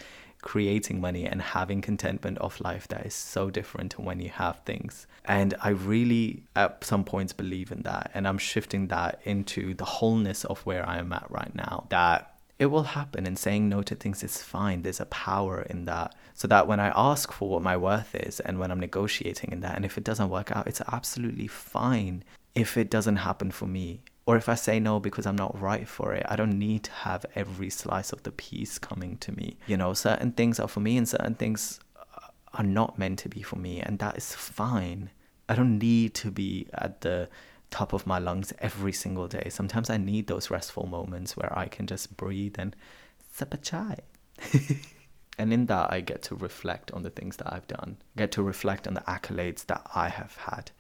creating 0.48 1.02
money 1.02 1.26
and 1.26 1.42
having 1.42 1.82
contentment 1.82 2.38
of 2.38 2.62
life 2.62 2.88
that 2.88 3.06
is 3.06 3.14
so 3.14 3.50
different 3.50 3.92
to 3.92 4.02
when 4.02 4.22
you 4.22 4.30
have 4.30 4.58
things. 4.64 5.06
And 5.26 5.54
I 5.62 5.72
really, 5.72 6.44
at 6.56 6.86
some 6.86 7.04
points, 7.04 7.34
believe 7.34 7.70
in 7.70 7.82
that. 7.82 8.12
And 8.14 8.26
I'm 8.26 8.38
shifting 8.38 8.88
that 8.88 9.20
into 9.26 9.74
the 9.74 9.84
wholeness 9.84 10.46
of 10.46 10.66
where 10.66 10.88
I 10.88 11.00
am 11.00 11.12
at 11.12 11.30
right 11.30 11.54
now. 11.54 11.88
That 11.90 12.40
it 12.60 12.68
will 12.68 12.84
happen 12.84 13.28
and 13.28 13.38
saying 13.38 13.68
no 13.68 13.82
to 13.82 13.94
things 13.94 14.24
is 14.24 14.42
fine. 14.42 14.84
There's 14.84 15.02
a 15.02 15.08
power 15.08 15.64
in 15.64 15.84
that. 15.84 16.16
So 16.34 16.48
that 16.48 16.66
when 16.66 16.80
I 16.80 16.94
ask 16.96 17.34
for 17.34 17.50
what 17.50 17.62
my 17.62 17.76
worth 17.76 18.16
is 18.16 18.40
and 18.40 18.58
when 18.58 18.72
I'm 18.72 18.80
negotiating 18.80 19.52
in 19.52 19.60
that, 19.60 19.76
and 19.76 19.84
if 19.84 19.98
it 19.98 20.06
doesn't 20.06 20.30
work 20.30 20.56
out, 20.56 20.66
it's 20.66 20.82
absolutely 20.94 21.48
fine 21.48 22.24
if 22.56 22.78
it 22.78 22.90
doesn't 22.90 23.18
happen 23.18 23.52
for 23.52 23.68
me 23.68 24.00
or 24.28 24.36
if 24.36 24.50
I 24.50 24.56
say 24.56 24.78
no 24.78 25.00
because 25.00 25.26
I'm 25.26 25.38
not 25.38 25.60
right 25.60 25.88
for 25.88 26.14
it, 26.14 26.26
I 26.28 26.36
don't 26.36 26.60
need 26.60 26.84
to 26.84 26.92
have 26.92 27.26
every 27.34 27.70
slice 27.70 28.12
of 28.12 28.24
the 28.24 28.32
piece 28.32 28.78
coming 28.78 29.16
to 29.20 29.32
me. 29.32 29.56
You 29.68 29.78
know, 29.78 29.94
certain 29.94 30.34
things 30.34 30.60
are 30.60 30.68
for 30.68 30.82
me 30.82 30.98
and 30.98 31.08
certain 31.08 31.36
things 31.36 31.80
are 32.54 32.64
not 32.64 33.00
meant 33.00 33.20
to 33.20 33.30
be 33.30 33.42
for 33.42 33.56
me, 33.56 33.80
and 33.80 34.00
that 34.00 34.18
is 34.18 34.36
fine. 34.36 35.12
I 35.48 35.56
don't 35.56 35.80
need 35.80 36.14
to 36.16 36.30
be 36.30 36.68
at 36.74 37.02
the 37.02 37.30
top 37.72 37.94
of 37.94 38.06
my 38.06 38.20
lungs 38.20 38.52
every 38.60 38.92
single 38.92 39.30
day. 39.30 39.48
Sometimes 39.50 39.90
I 39.90 39.96
need 39.96 40.28
those 40.28 40.52
restful 40.52 40.88
moments 40.88 41.38
where 41.38 41.58
I 41.58 41.68
can 41.68 41.88
just 41.88 42.18
breathe 42.18 42.56
and 42.60 42.76
sip 43.32 43.54
a 43.54 43.58
chai. 43.58 44.00
and 45.38 45.54
in 45.54 45.68
that, 45.68 45.94
I 45.94 46.02
get 46.02 46.22
to 46.24 46.36
reflect 46.36 46.92
on 46.92 47.04
the 47.04 47.10
things 47.12 47.38
that 47.38 47.54
I've 47.54 47.68
done, 47.68 47.96
get 48.18 48.34
to 48.34 48.44
reflect 48.44 48.88
on 48.88 48.94
the 48.94 49.02
accolades 49.02 49.66
that 49.68 49.88
I 49.96 50.10
have 50.10 50.36
had 50.36 50.72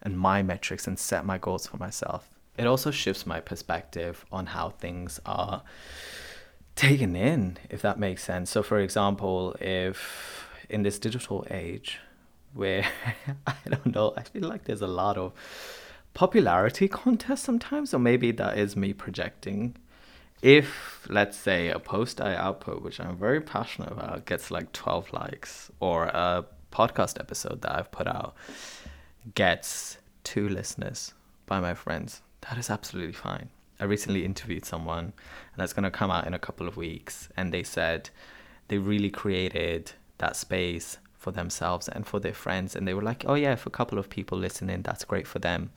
and 0.00 0.18
my 0.18 0.42
metrics 0.42 0.86
and 0.86 0.98
set 0.98 1.26
my 1.26 1.36
goals 1.36 1.66
for 1.66 1.76
myself 1.76 2.33
it 2.56 2.66
also 2.66 2.90
shifts 2.90 3.26
my 3.26 3.40
perspective 3.40 4.24
on 4.30 4.46
how 4.46 4.70
things 4.70 5.20
are 5.26 5.62
taken 6.76 7.16
in, 7.16 7.58
if 7.70 7.82
that 7.82 7.98
makes 7.98 8.22
sense. 8.22 8.50
So, 8.50 8.62
for 8.62 8.78
example, 8.78 9.56
if 9.60 10.48
in 10.68 10.82
this 10.82 10.98
digital 10.98 11.46
age 11.50 12.00
where 12.52 12.86
I 13.46 13.54
don't 13.68 13.94
know, 13.94 14.14
I 14.16 14.22
feel 14.22 14.48
like 14.48 14.64
there's 14.64 14.82
a 14.82 14.86
lot 14.86 15.16
of 15.16 15.32
popularity 16.14 16.88
contests 16.88 17.42
sometimes, 17.42 17.92
or 17.92 17.98
maybe 17.98 18.30
that 18.32 18.58
is 18.58 18.76
me 18.76 18.92
projecting. 18.92 19.76
If, 20.42 21.06
let's 21.08 21.36
say, 21.36 21.70
a 21.70 21.78
post 21.78 22.20
I 22.20 22.34
output, 22.34 22.82
which 22.82 23.00
I'm 23.00 23.16
very 23.16 23.40
passionate 23.40 23.90
about, 23.90 24.26
gets 24.26 24.50
like 24.50 24.72
12 24.72 25.12
likes, 25.12 25.70
or 25.80 26.04
a 26.04 26.44
podcast 26.70 27.18
episode 27.18 27.62
that 27.62 27.74
I've 27.74 27.90
put 27.90 28.06
out 28.06 28.34
gets 29.34 29.98
two 30.22 30.48
listeners 30.48 31.14
by 31.46 31.60
my 31.60 31.72
friends, 31.74 32.20
that 32.48 32.58
is 32.58 32.70
absolutely 32.70 33.12
fine. 33.12 33.48
I 33.80 33.84
recently 33.84 34.24
interviewed 34.24 34.64
someone, 34.64 35.04
and 35.04 35.56
that's 35.56 35.72
going 35.72 35.84
to 35.84 35.90
come 35.90 36.10
out 36.10 36.26
in 36.26 36.34
a 36.34 36.38
couple 36.38 36.68
of 36.68 36.76
weeks, 36.76 37.28
and 37.36 37.52
they 37.52 37.62
said 37.62 38.10
they 38.68 38.78
really 38.78 39.10
created 39.10 39.92
that 40.18 40.36
space 40.36 40.98
for 41.18 41.32
themselves 41.32 41.88
and 41.88 42.06
for 42.06 42.20
their 42.20 42.34
friends. 42.34 42.76
And 42.76 42.86
they 42.86 42.94
were 42.94 43.02
like, 43.02 43.24
oh, 43.26 43.34
yeah, 43.34 43.52
if 43.52 43.66
a 43.66 43.70
couple 43.70 43.98
of 43.98 44.10
people 44.10 44.38
listen 44.38 44.70
in, 44.70 44.82
that's 44.82 45.04
great 45.04 45.26
for 45.26 45.38
them. 45.38 45.70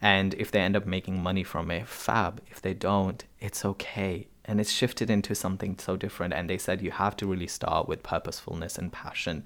And 0.00 0.34
if 0.34 0.50
they 0.50 0.60
end 0.60 0.76
up 0.76 0.86
making 0.86 1.22
money 1.22 1.42
from 1.42 1.70
it, 1.70 1.88
fab. 1.88 2.40
If 2.50 2.62
they 2.62 2.74
don't, 2.74 3.24
it's 3.40 3.64
okay. 3.64 4.28
And 4.44 4.60
it's 4.60 4.70
shifted 4.70 5.10
into 5.10 5.34
something 5.34 5.76
so 5.78 5.96
different. 5.96 6.32
And 6.32 6.48
they 6.48 6.58
said 6.58 6.80
you 6.80 6.92
have 6.92 7.16
to 7.16 7.26
really 7.26 7.48
start 7.48 7.88
with 7.88 8.04
purposefulness 8.04 8.78
and 8.78 8.92
passion 8.92 9.44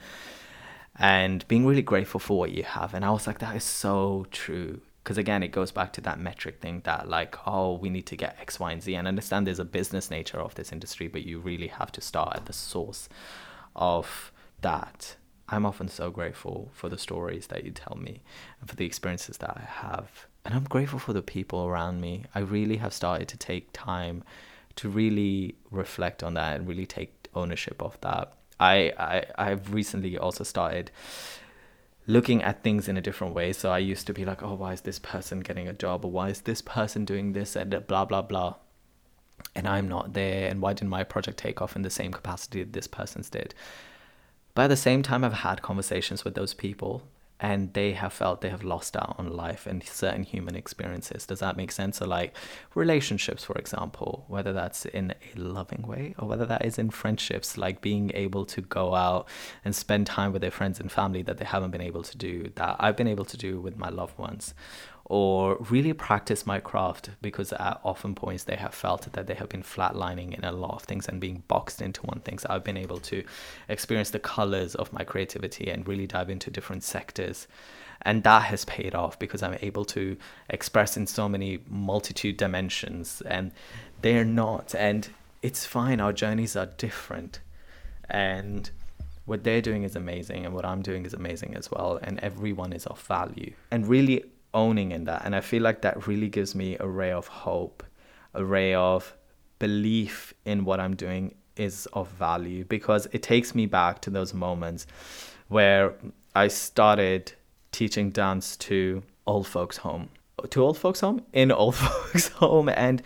and 0.97 1.49
being 1.49 1.67
really 1.67 1.83
grateful 1.83 2.21
for 2.21 2.39
what 2.39 2.53
you 2.53 2.63
have. 2.63 2.93
And 2.93 3.05
I 3.05 3.11
was 3.11 3.27
like, 3.27 3.39
that 3.39 3.57
is 3.57 3.65
so 3.65 4.27
true 4.31 4.83
because 5.03 5.19
again 5.19 5.43
it 5.43 5.49
goes 5.49 5.71
back 5.71 5.93
to 5.93 6.01
that 6.01 6.19
metric 6.21 6.61
thing 6.61 6.81
that 6.85 7.09
like 7.09 7.37
oh 7.47 7.75
we 7.75 7.91
need 7.91 8.07
to 8.07 8.17
get 8.17 8.37
x 8.41 8.61
y 8.61 8.73
and 8.73 8.83
z. 8.83 8.95
And 8.95 9.09
understand 9.09 9.47
there's 9.47 9.59
a 9.59 9.65
business 9.65 10.11
nature 10.11 10.39
of 10.41 10.55
this 10.55 10.73
industry 10.73 11.09
but 11.09 11.25
you 11.25 11.39
really 11.41 11.69
have 11.69 11.93
to 11.93 12.01
start 12.01 12.37
at 12.37 12.47
the 12.47 12.53
source 12.53 13.09
of 13.75 14.33
that. 14.61 15.17
I'm 15.49 15.67
often 15.67 15.89
so 15.89 16.11
grateful 16.11 16.71
for 16.73 16.89
the 16.89 16.97
stories 16.97 17.49
that 17.49 17.65
you 17.65 17.73
tell 17.73 17.97
me 17.97 18.23
and 18.61 18.71
for 18.71 18.77
the 18.77 18.87
experiences 18.87 19.39
that 19.39 19.57
i 19.57 19.65
have. 19.65 20.27
And 20.45 20.55
i'm 20.55 20.65
grateful 20.65 20.99
for 20.99 21.13
the 21.13 21.23
people 21.23 21.67
around 21.67 22.01
me. 22.01 22.25
I 22.35 22.41
really 22.41 22.77
have 22.77 22.93
started 22.93 23.29
to 23.29 23.37
take 23.37 23.69
time 23.73 24.25
to 24.77 24.89
really 24.89 25.57
reflect 25.71 26.23
on 26.23 26.35
that 26.35 26.57
and 26.57 26.67
really 26.69 26.87
take 26.87 27.29
ownership 27.35 27.83
of 27.83 28.01
that. 28.01 28.33
I, 28.59 28.93
I 28.99 29.25
I've 29.37 29.73
recently 29.75 30.17
also 30.17 30.45
started 30.45 30.91
looking 32.07 32.43
at 32.43 32.63
things 32.63 32.89
in 32.89 32.97
a 32.97 33.03
different 33.03 33.35
way. 33.35 33.53
So 33.53 33.71
I 33.71 33.79
used 33.79 34.07
to 34.09 34.13
be 34.13 34.25
like, 34.25 34.43
oh, 34.43 34.55
why 34.55 34.73
is 34.73 34.81
this 34.81 34.99
person 34.99 35.41
getting 35.41 35.69
a 35.69 35.73
job, 35.73 36.05
or 36.05 36.11
why 36.11 36.29
is 36.29 36.43
this 36.43 36.63
person 36.63 37.05
doing 37.05 37.33
this, 37.33 37.57
and 37.57 37.87
blah 37.87 38.05
blah 38.05 38.23
blah, 38.23 38.57
and 39.55 39.67
I'm 39.69 39.89
not 39.89 40.15
there, 40.15 40.49
and 40.49 40.61
why 40.61 40.73
didn't 40.73 40.91
my 40.91 41.05
project 41.05 41.39
take 41.39 41.63
off 41.63 41.77
in 41.77 41.83
the 41.83 41.91
same 41.91 42.13
capacity 42.13 42.63
that 42.63 42.73
this 42.73 42.87
person's 42.87 43.31
did? 43.31 43.55
But 44.55 44.65
at 44.65 44.69
the 44.69 44.77
same 44.77 45.03
time, 45.03 45.25
I've 45.25 45.33
had 45.33 45.63
conversations 45.63 46.25
with 46.25 46.35
those 46.35 46.55
people 46.55 47.03
and 47.43 47.73
they 47.73 47.93
have 47.93 48.13
felt 48.13 48.41
they 48.41 48.49
have 48.49 48.63
lost 48.63 48.97
out 48.97 49.17
on 49.19 49.29
life 49.29 49.67
and 49.67 49.83
certain 49.83 50.23
human 50.23 50.55
experiences. 50.55 51.27
Does 51.27 51.41
that 51.41 51.57
make 51.57 51.73
sense? 51.73 51.99
So, 51.99 52.07
like 52.07 52.37
relationships, 52.77 53.43
for 53.43 53.59
example, 53.59 54.25
whether 54.29 54.53
that's 54.53 54.87
in 54.87 55.11
a 55.11 55.39
loving 55.39 55.83
way 55.83 56.15
or 56.21 56.29
whether 56.29 56.47
that 56.47 56.65
is 56.65 56.79
in 56.79 56.91
friendships, 56.91 57.59
like 57.59 57.81
being 57.81 58.13
able 58.15 58.45
to 58.47 58.61
go 58.61 58.95
out 58.95 59.29
and 59.65 59.75
spend 59.75 60.07
time 60.07 60.33
with 60.33 60.41
their 60.41 60.53
friends 60.53 60.79
and 60.79 60.91
family 60.91 61.23
that 61.23 61.39
they 61.39 61.45
haven't 61.45 61.73
been 61.73 61.81
able 61.81 62.05
to 62.05 62.17
do, 62.17 62.53
that 62.55 62.77
I've 62.79 62.97
been 62.97 63.09
able 63.09 63.25
to 63.25 63.37
do 63.37 63.61
with 63.61 63.77
my 63.77 63.89
loved 63.89 64.17
ones, 64.19 64.55
or 65.07 65.57
really 65.71 65.93
practice 65.93 66.47
my 66.47 66.61
craft 66.61 67.11
because 67.21 67.53
at 67.53 67.81
often 67.85 68.15
points 68.15 68.45
they 68.45 68.57
have 68.57 68.75
felt 68.75 69.13
that 69.13 69.27
they 69.27 69.35
have 69.35 69.49
been 69.49 69.63
flatlining 69.63 70.37
in 70.37 70.45
a 70.45 70.53
lot 70.53 70.75
of 70.75 70.83
things 70.83 71.09
and 71.09 71.21
being 71.21 71.43
boxed 71.49 71.83
into 71.83 72.01
one 72.03 72.21
thing. 72.21 72.39
So 72.39 72.47
I've 72.51 72.65
been 72.65 72.77
able 72.77 72.99
to 72.99 73.25
experience 73.69 74.11
the 74.11 74.21
colors 74.21 74.75
of 74.75 74.93
my 74.93 75.05
creativity 75.05 75.71
and 75.71 75.87
really 75.87 76.07
dive 76.07 76.31
into 76.31 76.51
different 76.51 76.85
sectors. 76.85 77.49
And 78.03 78.23
that 78.25 78.45
has 78.45 78.65
paid 78.65 78.95
off 78.95 79.19
because 79.19 79.43
I'm 79.43 79.57
able 79.61 79.85
to 79.87 80.17
express 80.49 80.97
in 80.97 81.07
so 81.07 81.29
many 81.29 81.61
multitude 81.69 82.37
dimensions 82.37 83.23
and 83.27 83.53
they're 84.03 84.25
not. 84.25 84.75
And 84.75 85.09
it's 85.43 85.67
fine, 85.67 86.01
our 86.01 86.13
journeys 86.13 86.57
are 86.57 86.67
different. 86.67 87.41
And 88.09 88.71
what 89.25 89.45
they're 89.45 89.63
doing 89.63 89.83
is 89.85 89.95
amazing 89.95 90.45
and 90.45 90.55
what 90.55 90.65
I'm 90.65 90.83
doing 90.83 91.07
is 91.07 91.15
amazing 91.15 91.55
as 91.55 91.71
well. 91.71 91.99
And 92.03 92.19
everyone 92.21 92.73
is 92.73 92.87
of 92.87 93.01
value. 93.01 93.53
And 93.71 93.87
really 93.87 94.25
owning 94.55 94.93
in 94.93 95.05
that. 95.05 95.23
And 95.25 95.35
I 95.35 95.41
feel 95.41 95.63
like 95.63 95.83
that 95.83 96.07
really 96.07 96.29
gives 96.29 96.55
me 96.55 96.77
a 96.79 96.87
ray 96.87 97.13
of 97.13 97.27
hope, 97.27 97.83
a 98.35 98.45
ray 98.45 98.75
of 98.75 99.17
belief 99.59 100.35
in 100.45 100.65
what 100.65 100.81
I'm 100.81 100.97
doing 100.97 101.35
is 101.57 101.87
of 101.93 102.09
value 102.09 102.65
because 102.65 103.07
it 103.13 103.23
takes 103.23 103.55
me 103.55 103.67
back 103.67 104.01
to 104.03 104.11
those 104.11 104.33
moments 104.33 104.87
where 105.49 105.95
I 106.35 106.49
started 106.49 107.33
teaching 107.73 108.11
dance 108.11 108.57
to 108.59 109.03
old 109.27 109.47
folks 109.47 109.79
home. 109.79 110.09
To 110.51 110.65
old 110.65 110.79
folks 110.79 111.01
home? 111.01 111.23
In 111.33 111.53
old 111.63 111.77
folks 111.77 112.29
home. 112.29 112.69
And 112.69 113.03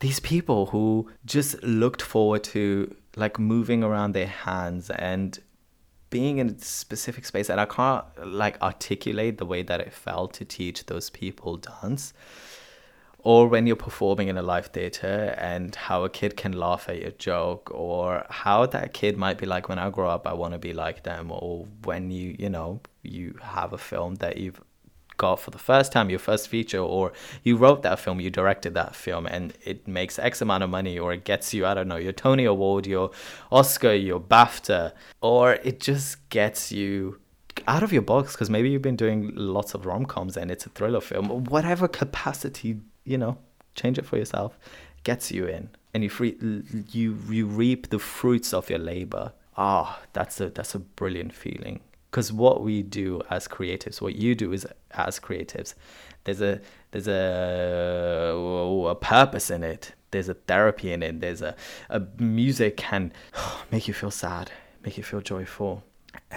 these 0.00 0.20
people 0.20 0.66
who 0.66 1.10
just 1.24 1.62
looked 1.62 2.02
forward 2.02 2.44
to 2.44 2.94
like 3.16 3.38
moving 3.38 3.82
around 3.82 4.12
their 4.12 4.26
hands 4.26 4.90
and 4.90 5.38
being 6.10 6.38
in 6.38 6.50
a 6.50 6.58
specific 6.58 7.26
space 7.26 7.50
and 7.50 7.60
I 7.60 7.66
can't 7.66 8.04
like 8.24 8.60
articulate 8.62 9.38
the 9.38 9.46
way 9.46 9.62
that 9.62 9.80
it 9.80 9.92
felt 9.92 10.34
to 10.34 10.44
teach 10.44 10.86
those 10.86 11.10
people 11.10 11.56
dance. 11.56 12.12
Or 13.18 13.48
when 13.48 13.66
you're 13.66 13.74
performing 13.74 14.28
in 14.28 14.36
a 14.36 14.42
live 14.42 14.66
theater 14.66 15.34
and 15.36 15.74
how 15.74 16.04
a 16.04 16.08
kid 16.08 16.36
can 16.36 16.52
laugh 16.52 16.88
at 16.88 17.00
your 17.00 17.10
joke, 17.10 17.72
or 17.74 18.24
how 18.30 18.66
that 18.66 18.92
kid 18.92 19.16
might 19.16 19.36
be 19.36 19.46
like, 19.46 19.68
when 19.68 19.80
I 19.80 19.90
grow 19.90 20.08
up, 20.08 20.28
I 20.28 20.32
want 20.32 20.52
to 20.52 20.60
be 20.60 20.72
like 20.72 21.02
them, 21.02 21.32
or 21.32 21.66
when 21.82 22.12
you, 22.12 22.36
you 22.38 22.48
know, 22.48 22.78
you 23.02 23.36
have 23.42 23.72
a 23.72 23.78
film 23.78 24.14
that 24.16 24.36
you've 24.36 24.60
got 25.16 25.40
for 25.40 25.50
the 25.50 25.58
first 25.58 25.92
time, 25.92 26.10
your 26.10 26.18
first 26.18 26.48
feature, 26.48 26.78
or 26.78 27.12
you 27.42 27.56
wrote 27.56 27.82
that 27.82 27.98
film, 27.98 28.20
you 28.20 28.30
directed 28.30 28.74
that 28.74 28.94
film, 28.94 29.26
and 29.26 29.54
it 29.64 29.86
makes 29.86 30.18
X 30.18 30.40
amount 30.40 30.64
of 30.64 30.70
money, 30.70 30.98
or 30.98 31.12
it 31.12 31.24
gets 31.24 31.52
you, 31.54 31.66
I 31.66 31.74
don't 31.74 31.88
know, 31.88 31.96
your 31.96 32.12
Tony 32.12 32.44
Award, 32.44 32.86
your 32.86 33.10
Oscar, 33.50 33.94
your 33.94 34.20
BAFTA, 34.20 34.92
or 35.20 35.54
it 35.54 35.80
just 35.80 36.28
gets 36.30 36.72
you 36.72 37.20
out 37.66 37.82
of 37.82 37.92
your 37.92 38.02
box 38.02 38.32
because 38.32 38.50
maybe 38.50 38.70
you've 38.70 38.82
been 38.82 38.96
doing 38.96 39.32
lots 39.34 39.74
of 39.74 39.86
rom 39.86 40.04
coms 40.04 40.36
and 40.36 40.50
it's 40.50 40.66
a 40.66 40.68
thriller 40.70 41.00
film, 41.00 41.44
whatever 41.44 41.88
capacity, 41.88 42.80
you 43.04 43.18
know, 43.18 43.38
change 43.74 43.98
it 43.98 44.06
for 44.06 44.16
yourself, 44.16 44.58
gets 45.04 45.30
you 45.30 45.46
in, 45.46 45.70
and 45.94 46.02
you 46.02 46.10
free, 46.10 46.36
you 46.90 47.18
you 47.28 47.46
reap 47.46 47.90
the 47.90 47.98
fruits 47.98 48.52
of 48.52 48.68
your 48.68 48.78
labor. 48.78 49.32
Ah, 49.56 49.98
oh, 49.98 50.06
that's 50.12 50.40
a 50.40 50.50
that's 50.50 50.74
a 50.74 50.78
brilliant 50.78 51.32
feeling 51.32 51.80
because 52.16 52.32
what 52.32 52.62
we 52.62 52.82
do 52.82 53.20
as 53.28 53.46
creatives 53.46 54.00
what 54.00 54.16
you 54.16 54.34
do 54.34 54.50
is 54.50 54.66
as 54.92 55.20
creatives 55.20 55.74
there's 56.24 56.40
a 56.40 56.62
there's 56.90 57.08
a, 57.08 58.32
a 58.88 58.94
purpose 58.94 59.50
in 59.50 59.62
it. 59.62 59.92
There's 60.12 60.30
a 60.30 60.34
therapy 60.34 60.92
in 60.92 61.02
it. 61.02 61.20
There's 61.20 61.42
a, 61.42 61.54
a 61.90 62.00
music 62.18 62.78
can 62.78 63.12
make 63.70 63.86
you 63.86 63.92
feel 63.94 64.10
sad 64.10 64.50
make 64.82 64.96
you 64.96 65.02
feel 65.02 65.20
joyful. 65.20 65.84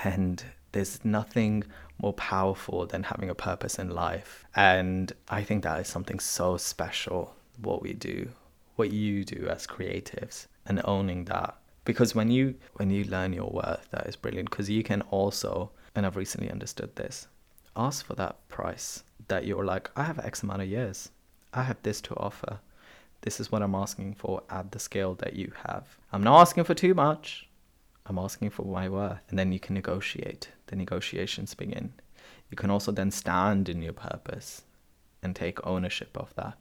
And 0.04 0.44
there's 0.74 1.06
nothing 1.06 1.64
more 1.98 2.14
powerful 2.14 2.86
than 2.86 3.04
having 3.04 3.30
a 3.30 3.36
purpose 3.36 3.80
in 3.80 3.90
life. 3.90 4.46
And 4.56 5.14
i 5.30 5.44
think 5.44 5.64
that 5.64 5.80
is 5.80 5.88
something 5.88 6.20
so 6.20 6.58
special 6.58 7.36
what 7.62 7.82
we 7.82 7.94
do 7.94 8.30
what 8.76 8.92
you 8.92 9.26
do 9.26 9.48
as 9.50 9.66
creatives 9.66 10.48
and 10.66 10.82
owning 10.84 11.26
that 11.26 11.59
because 11.86 12.16
when 12.16 12.30
you 12.30 12.56
when 12.76 12.90
you 12.90 13.04
learn 13.06 13.34
your 13.34 13.50
worth 13.50 13.88
that 13.92 14.08
is 14.08 14.16
brilliant. 14.16 14.50
Because 14.50 14.70
you 14.70 14.84
can 14.84 15.02
also 15.04 15.72
and 15.96 16.06
i've 16.06 16.16
recently 16.16 16.52
understood 16.52 16.96
this 16.96 17.28
ask 17.76 18.06
for 18.06 18.16
that 18.16 18.48
price 18.48 19.04
that 19.28 19.46
you're 19.46 19.66
like 19.66 19.90
i 19.96 20.04
have 20.04 20.20
x 20.20 20.44
amount 20.44 20.62
of 20.62 20.68
years. 20.68 21.10
I 21.52 21.64
have 21.64 21.82
this 21.82 22.00
to 22.02 22.16
offer. 22.16 22.60
This 23.22 23.40
is 23.40 23.52
what 23.52 23.62
i'm 23.62 23.76
asking 23.76 24.16
for 24.16 24.44
at 24.50 24.72
the 24.72 24.80
scale 24.80 25.16
that 25.16 25.34
you 25.34 25.52
have. 25.68 25.98
I'm 26.12 26.24
not 26.24 26.42
asking 26.42 26.64
for 26.66 26.74
too 26.74 26.94
much. 26.94 27.48
I'm 28.06 28.18
asking 28.18 28.50
for 28.50 28.66
my 28.66 28.90
worth. 28.90 29.22
And 29.30 29.38
then 29.38 29.52
you 29.52 29.60
can 29.60 29.76
negotiate. 29.76 30.50
The 30.68 30.76
negotiations 30.76 31.54
begin. 31.54 31.94
You 32.50 32.58
can 32.58 32.72
also 32.72 32.92
then 32.92 33.12
stand 33.12 33.70
in 33.70 33.82
your 33.82 33.94
purpose 33.94 34.64
and 35.22 35.36
take 35.36 35.66
ownership 35.66 36.18
of 36.18 36.34
that. 36.36 36.58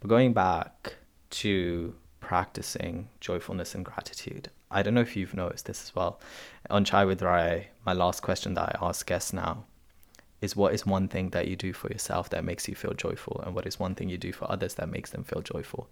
But 0.00 0.08
going 0.08 0.32
back 0.32 0.96
to 1.30 1.94
practicing 2.20 3.08
joyfulness 3.20 3.74
and 3.74 3.84
gratitude 3.84 4.50
I 4.70 4.82
don't 4.82 4.94
know 4.94 5.00
if 5.00 5.16
you've 5.16 5.34
noticed 5.34 5.66
this 5.66 5.82
as 5.82 5.94
well. 5.94 6.20
On 6.68 6.84
Chai 6.84 7.04
with 7.04 7.22
Rai, 7.22 7.68
my 7.84 7.92
last 7.92 8.22
question 8.22 8.54
that 8.54 8.76
I 8.76 8.86
ask 8.86 9.06
guests 9.06 9.32
now 9.32 9.64
is 10.40 10.56
what 10.56 10.72
is 10.72 10.86
one 10.86 11.08
thing 11.08 11.30
that 11.30 11.48
you 11.48 11.56
do 11.56 11.72
for 11.72 11.88
yourself 11.88 12.30
that 12.30 12.44
makes 12.44 12.68
you 12.68 12.74
feel 12.74 12.94
joyful 12.94 13.42
and 13.44 13.54
what 13.54 13.66
is 13.66 13.78
one 13.78 13.94
thing 13.94 14.08
you 14.08 14.16
do 14.16 14.32
for 14.32 14.50
others 14.50 14.74
that 14.74 14.88
makes 14.88 15.10
them 15.10 15.24
feel 15.24 15.42
joyful? 15.42 15.88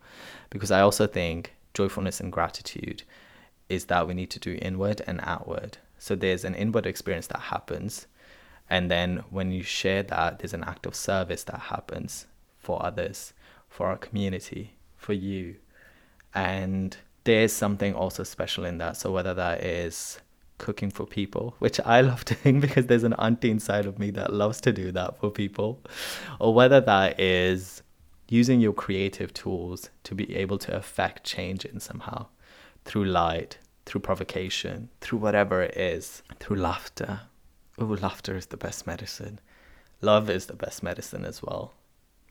Because 0.51 0.71
I 0.71 0.81
also 0.81 1.07
think 1.07 1.55
joyfulness 1.75 2.21
and 2.21 2.33
gratitude 2.33 3.03
is 3.69 3.87
that 3.87 4.07
we 4.07 4.15
need 4.15 4.31
to 4.31 4.39
do 4.39 4.59
inward 4.63 5.03
and 5.07 5.21
outward. 5.23 5.79
So 5.99 6.15
there's 6.15 6.45
an 6.45 6.55
inward 6.55 6.87
experience 6.87 7.27
that 7.27 7.41
happens 7.41 8.07
and 8.71 8.91
then 8.91 9.25
when 9.31 9.51
you 9.51 9.63
share 9.63 10.03
that 10.05 10.39
there's 10.39 10.55
an 10.55 10.65
act 10.65 10.87
of 10.87 10.95
service 10.95 11.45
that 11.45 11.59
happens 11.59 12.27
for 12.59 12.85
others, 12.85 13.33
for 13.69 13.87
our 13.89 13.97
community, 13.97 14.75
for 14.97 15.15
you. 15.15 15.57
And 16.35 16.97
there's 17.25 17.53
something 17.53 17.95
also 17.95 18.23
special 18.23 18.65
in 18.65 18.79
that. 18.79 18.97
So 18.97 19.11
whether 19.13 19.35
that 19.35 19.63
is 19.65 20.19
cooking 20.59 20.91
for 20.91 21.07
people, 21.07 21.55
which 21.59 21.81
I 21.81 22.01
love 22.11 22.25
doing 22.25 22.61
because 22.61 22.87
there's 22.87 23.05
an 23.05 23.15
auntie 23.15 23.51
inside 23.51 23.87
of 23.87 23.99
me 23.99 24.11
that 24.13 24.33
loves 24.33 24.61
to 24.63 24.73
do 24.73 24.93
that 24.93 25.19
for 25.21 25.31
people, 25.31 25.81
or 26.39 26.55
whether 26.55 26.81
that 26.81 27.19
is 27.19 27.83
using 28.29 28.61
your 28.61 28.73
creative 28.73 29.33
tools 29.33 29.91
to 30.05 30.15
be 30.15 30.37
able 30.37 30.59
to 30.59 30.77
affect 30.77 31.25
change 31.25 31.65
in 31.65 31.81
somehow 31.81 32.27
through 32.85 33.05
light, 33.05 33.59
through 33.87 34.01
provocation, 34.01 34.91
through 35.01 35.19
whatever 35.19 35.63
it 35.63 35.77
is, 35.77 36.23
through 36.39 36.57
laughter. 36.57 37.21
Oh, 37.79 37.85
laughter 37.85 38.37
is 38.37 38.47
the 38.47 38.57
best 38.57 38.87
medicine. 38.87 39.41
Love 40.01 40.29
is 40.29 40.47
the 40.47 40.55
best 40.55 40.83
medicine 40.83 41.25
as 41.25 41.43
well. 41.43 41.75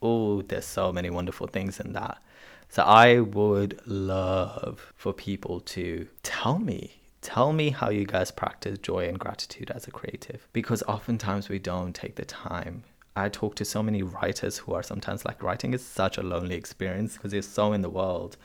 Oh, 0.01 0.41
there's 0.41 0.65
so 0.65 0.91
many 0.91 1.09
wonderful 1.09 1.47
things 1.47 1.79
in 1.79 1.93
that. 1.93 2.19
So 2.69 2.83
I 2.83 3.19
would 3.19 3.79
love 3.87 4.93
for 4.95 5.13
people 5.13 5.61
to 5.61 6.07
tell 6.23 6.59
me 6.59 6.97
tell 7.27 7.51
me 7.51 7.71
how 7.71 7.89
you 7.89 8.05
guys 8.05 8.31
practice 8.31 8.77
joy 8.79 9.05
and 9.05 9.19
gratitude 9.19 9.69
as 9.71 9.85
a 9.85 9.91
creative. 9.91 10.47
Because 10.53 10.81
oftentimes 10.83 11.49
we 11.49 11.59
don't 11.59 11.93
take 11.93 12.15
the 12.15 12.23
time. 12.23 12.83
I 13.17 13.27
talk 13.27 13.55
to 13.55 13.65
so 13.65 13.83
many 13.83 14.01
writers 14.01 14.59
who 14.59 14.73
are 14.73 14.83
sometimes 14.83 15.25
like 15.25 15.43
writing 15.43 15.73
is 15.73 15.83
such 15.85 16.17
a 16.17 16.23
lonely 16.23 16.55
experience 16.55 17.15
because 17.15 17.33
you're 17.33 17.41
so 17.41 17.73
in 17.73 17.81
the 17.81 17.89
world. 17.89 18.37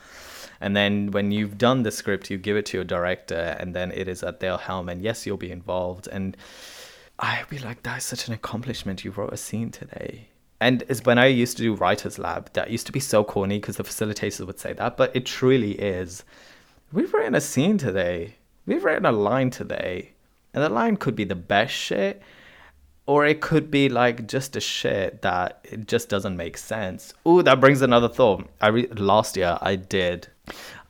And 0.61 0.75
then 0.75 1.13
when 1.13 1.31
you've 1.31 1.59
done 1.59 1.85
the 1.85 1.93
script 1.93 2.29
you 2.31 2.39
give 2.39 2.57
it 2.57 2.67
to 2.67 2.79
your 2.79 2.85
director 2.85 3.57
and 3.61 3.73
then 3.73 3.93
it 3.93 4.09
is 4.09 4.25
at 4.25 4.41
their 4.41 4.57
helm 4.57 4.89
and 4.89 5.01
yes 5.01 5.27
you'll 5.27 5.37
be 5.37 5.53
involved. 5.53 6.09
And 6.11 6.37
i'd 7.19 7.49
be 7.51 7.59
like 7.59 7.83
that's 7.85 8.07
such 8.07 8.27
an 8.27 8.35
accomplishment. 8.35 9.05
You 9.05 9.13
wrote 9.13 9.33
a 9.33 9.37
scene 9.37 9.71
today 9.71 10.29
and 10.63 10.85
it's 10.89 11.05
when 11.05 11.19
I 11.19 11.27
used 11.27 11.57
to 11.57 11.63
do 11.65 11.75
writers 11.75 12.19
lab, 12.19 12.53
that 12.53 12.71
used 12.71 12.87
to 12.87 12.93
be 12.93 13.01
so 13.01 13.25
corny 13.25 13.59
because 13.59 13.79
the 13.79 13.83
facilitators 13.83 14.47
would 14.47 14.61
say 14.61 14.73
that, 14.75 14.97
but 14.97 15.15
it 15.15 15.27
truly 15.27 15.73
is. 15.73 16.25
We've 16.93 17.13
written 17.13 17.35
a 17.35 17.41
scene 17.41 17.79
today. 17.79 18.37
We've 18.65 18.85
written 18.85 19.05
a 19.05 19.13
line 19.13 19.51
today, 19.51 20.13
and 20.55 20.63
the 20.63 20.69
line 20.69 20.99
could 20.99 21.17
be 21.17 21.25
the 21.25 21.35
best 21.35 21.75
shit, 21.75 22.23
or 23.07 23.27
it 23.27 23.41
could 23.41 23.73
be 23.73 23.89
like 23.89 24.29
just 24.29 24.55
a 24.55 24.61
shit 24.61 25.23
that 25.23 25.59
it 25.65 25.89
just 25.89 26.09
doesn't 26.09 26.37
make 26.37 26.57
sense. 26.57 27.13
Ooh, 27.27 27.43
that 27.43 27.61
brings 27.61 27.83
another 27.83 28.09
thought. 28.09 28.49
I 28.61 28.69
re- 28.69 28.87
last 28.87 29.37
year 29.37 29.59
I 29.61 29.75
did. 29.75 30.29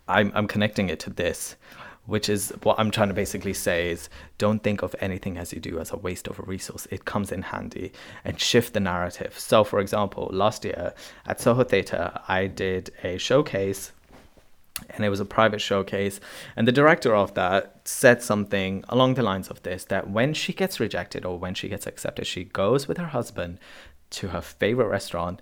I'm 0.06 0.32
I'm 0.34 0.48
connecting 0.48 0.90
it 0.90 1.00
to 1.00 1.10
this. 1.10 1.56
Which 2.06 2.28
is 2.28 2.50
what 2.62 2.78
I'm 2.78 2.90
trying 2.90 3.08
to 3.08 3.14
basically 3.14 3.54
say 3.54 3.90
is 3.90 4.08
don't 4.38 4.62
think 4.62 4.82
of 4.82 4.94
anything 5.00 5.38
as 5.38 5.52
you 5.52 5.60
do 5.60 5.78
as 5.78 5.92
a 5.92 5.96
waste 5.96 6.26
of 6.26 6.38
a 6.38 6.42
resource. 6.42 6.86
It 6.90 7.04
comes 7.04 7.30
in 7.30 7.42
handy 7.42 7.92
and 8.24 8.40
shift 8.40 8.74
the 8.74 8.80
narrative. 8.80 9.38
So, 9.38 9.62
for 9.62 9.78
example, 9.78 10.28
last 10.32 10.64
year 10.64 10.94
at 11.26 11.40
Soho 11.40 11.62
Theatre, 11.64 12.12
I 12.26 12.48
did 12.48 12.90
a 13.04 13.18
showcase 13.18 13.92
and 14.90 15.04
it 15.04 15.10
was 15.10 15.20
a 15.20 15.24
private 15.24 15.60
showcase 15.60 16.18
and 16.56 16.66
the 16.66 16.72
director 16.72 17.14
of 17.14 17.34
that 17.34 17.80
said 17.84 18.22
something 18.22 18.84
along 18.88 19.14
the 19.14 19.22
lines 19.22 19.48
of 19.48 19.62
this 19.62 19.84
that 19.84 20.10
when 20.10 20.34
she 20.34 20.52
gets 20.52 20.80
rejected 20.80 21.24
or 21.24 21.38
when 21.38 21.54
she 21.54 21.68
gets 21.68 21.86
accepted 21.86 22.26
she 22.26 22.44
goes 22.44 22.88
with 22.88 22.98
her 22.98 23.08
husband 23.08 23.58
to 24.10 24.28
her 24.28 24.40
favorite 24.40 24.88
restaurant 24.88 25.40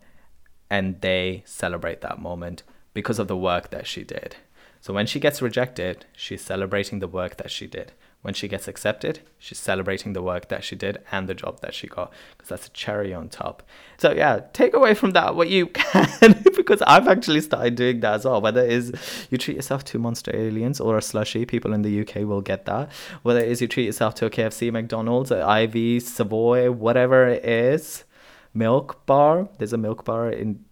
and 0.68 1.00
they 1.00 1.42
celebrate 1.46 2.02
that 2.02 2.18
moment 2.18 2.62
because 2.92 3.18
of 3.18 3.28
the 3.28 3.36
work 3.36 3.70
that 3.70 3.86
she 3.86 4.04
did 4.04 4.36
so 4.80 4.92
when 4.92 5.06
she 5.06 5.20
gets 5.20 5.42
rejected 5.42 6.06
she's 6.16 6.42
celebrating 6.42 6.98
the 6.98 7.08
work 7.08 7.36
that 7.36 7.50
she 7.50 7.66
did 7.66 7.92
when 8.22 8.34
she 8.34 8.48
gets 8.48 8.68
accepted, 8.68 9.20
she's 9.38 9.58
celebrating 9.58 10.12
the 10.12 10.22
work 10.22 10.48
that 10.48 10.62
she 10.62 10.76
did 10.76 10.98
and 11.10 11.26
the 11.26 11.34
job 11.34 11.60
that 11.60 11.72
she 11.72 11.86
got 11.86 12.12
because 12.32 12.50
that's 12.50 12.66
a 12.66 12.70
cherry 12.70 13.14
on 13.14 13.30
top. 13.30 13.62
So 13.96 14.12
yeah, 14.12 14.40
take 14.52 14.74
away 14.74 14.92
from 14.92 15.12
that 15.12 15.34
what 15.34 15.48
you 15.48 15.66
can 15.74 16.42
because 16.54 16.82
I've 16.86 17.08
actually 17.08 17.40
started 17.40 17.76
doing 17.76 18.00
that 18.00 18.14
as 18.14 18.24
well. 18.26 18.42
Whether 18.42 18.62
it 18.62 18.72
is 18.72 18.92
you 19.30 19.38
treat 19.38 19.56
yourself 19.56 19.84
to 19.86 19.98
Monster 19.98 20.36
Aliens 20.36 20.80
or 20.80 20.98
a 20.98 21.02
slushy, 21.02 21.46
people 21.46 21.72
in 21.72 21.80
the 21.80 22.00
UK 22.02 22.16
will 22.28 22.42
get 22.42 22.66
that. 22.66 22.90
Whether 23.22 23.40
it 23.40 23.48
is 23.48 23.62
you 23.62 23.68
treat 23.68 23.86
yourself 23.86 24.14
to 24.16 24.26
a 24.26 24.30
KFC, 24.30 24.70
McDonald's, 24.70 25.32
Ivy, 25.32 26.00
Savoy, 26.00 26.70
whatever 26.70 27.26
it 27.26 27.44
is, 27.44 28.04
milk 28.52 29.06
bar. 29.06 29.48
There's 29.56 29.72
a 29.72 29.78
milk 29.78 30.04
bar 30.04 30.30
in 30.30 30.62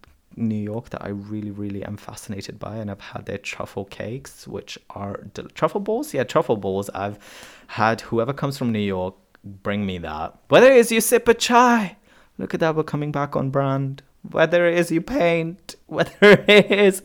New 0.47 0.55
York 0.55 0.89
that 0.89 1.03
I 1.03 1.09
really, 1.09 1.51
really 1.51 1.83
am 1.83 1.97
fascinated 1.97 2.59
by, 2.59 2.77
and 2.77 2.89
I've 2.89 3.01
had 3.01 3.25
their 3.25 3.37
truffle 3.37 3.85
cakes, 3.85 4.47
which 4.47 4.77
are 4.91 5.17
del- 5.33 5.49
truffle 5.49 5.81
balls. 5.81 6.13
Yeah, 6.13 6.23
truffle 6.23 6.57
balls. 6.57 6.89
I've 6.93 7.19
had 7.67 8.01
whoever 8.01 8.33
comes 8.33 8.57
from 8.57 8.71
New 8.71 8.79
York 8.79 9.15
bring 9.43 9.85
me 9.85 9.97
that. 9.99 10.37
Whether 10.49 10.71
it 10.71 10.77
is 10.77 10.91
you 10.91 11.01
sip 11.01 11.27
a 11.27 11.33
chai, 11.33 11.97
look 12.37 12.53
at 12.53 12.59
that, 12.59 12.75
we're 12.75 12.83
coming 12.83 13.11
back 13.11 13.35
on 13.35 13.49
brand. 13.49 14.01
Whether 14.29 14.67
it 14.67 14.77
is 14.77 14.91
you 14.91 15.01
paint, 15.01 15.75
whether 15.87 16.43
it 16.47 16.71
is 16.71 17.03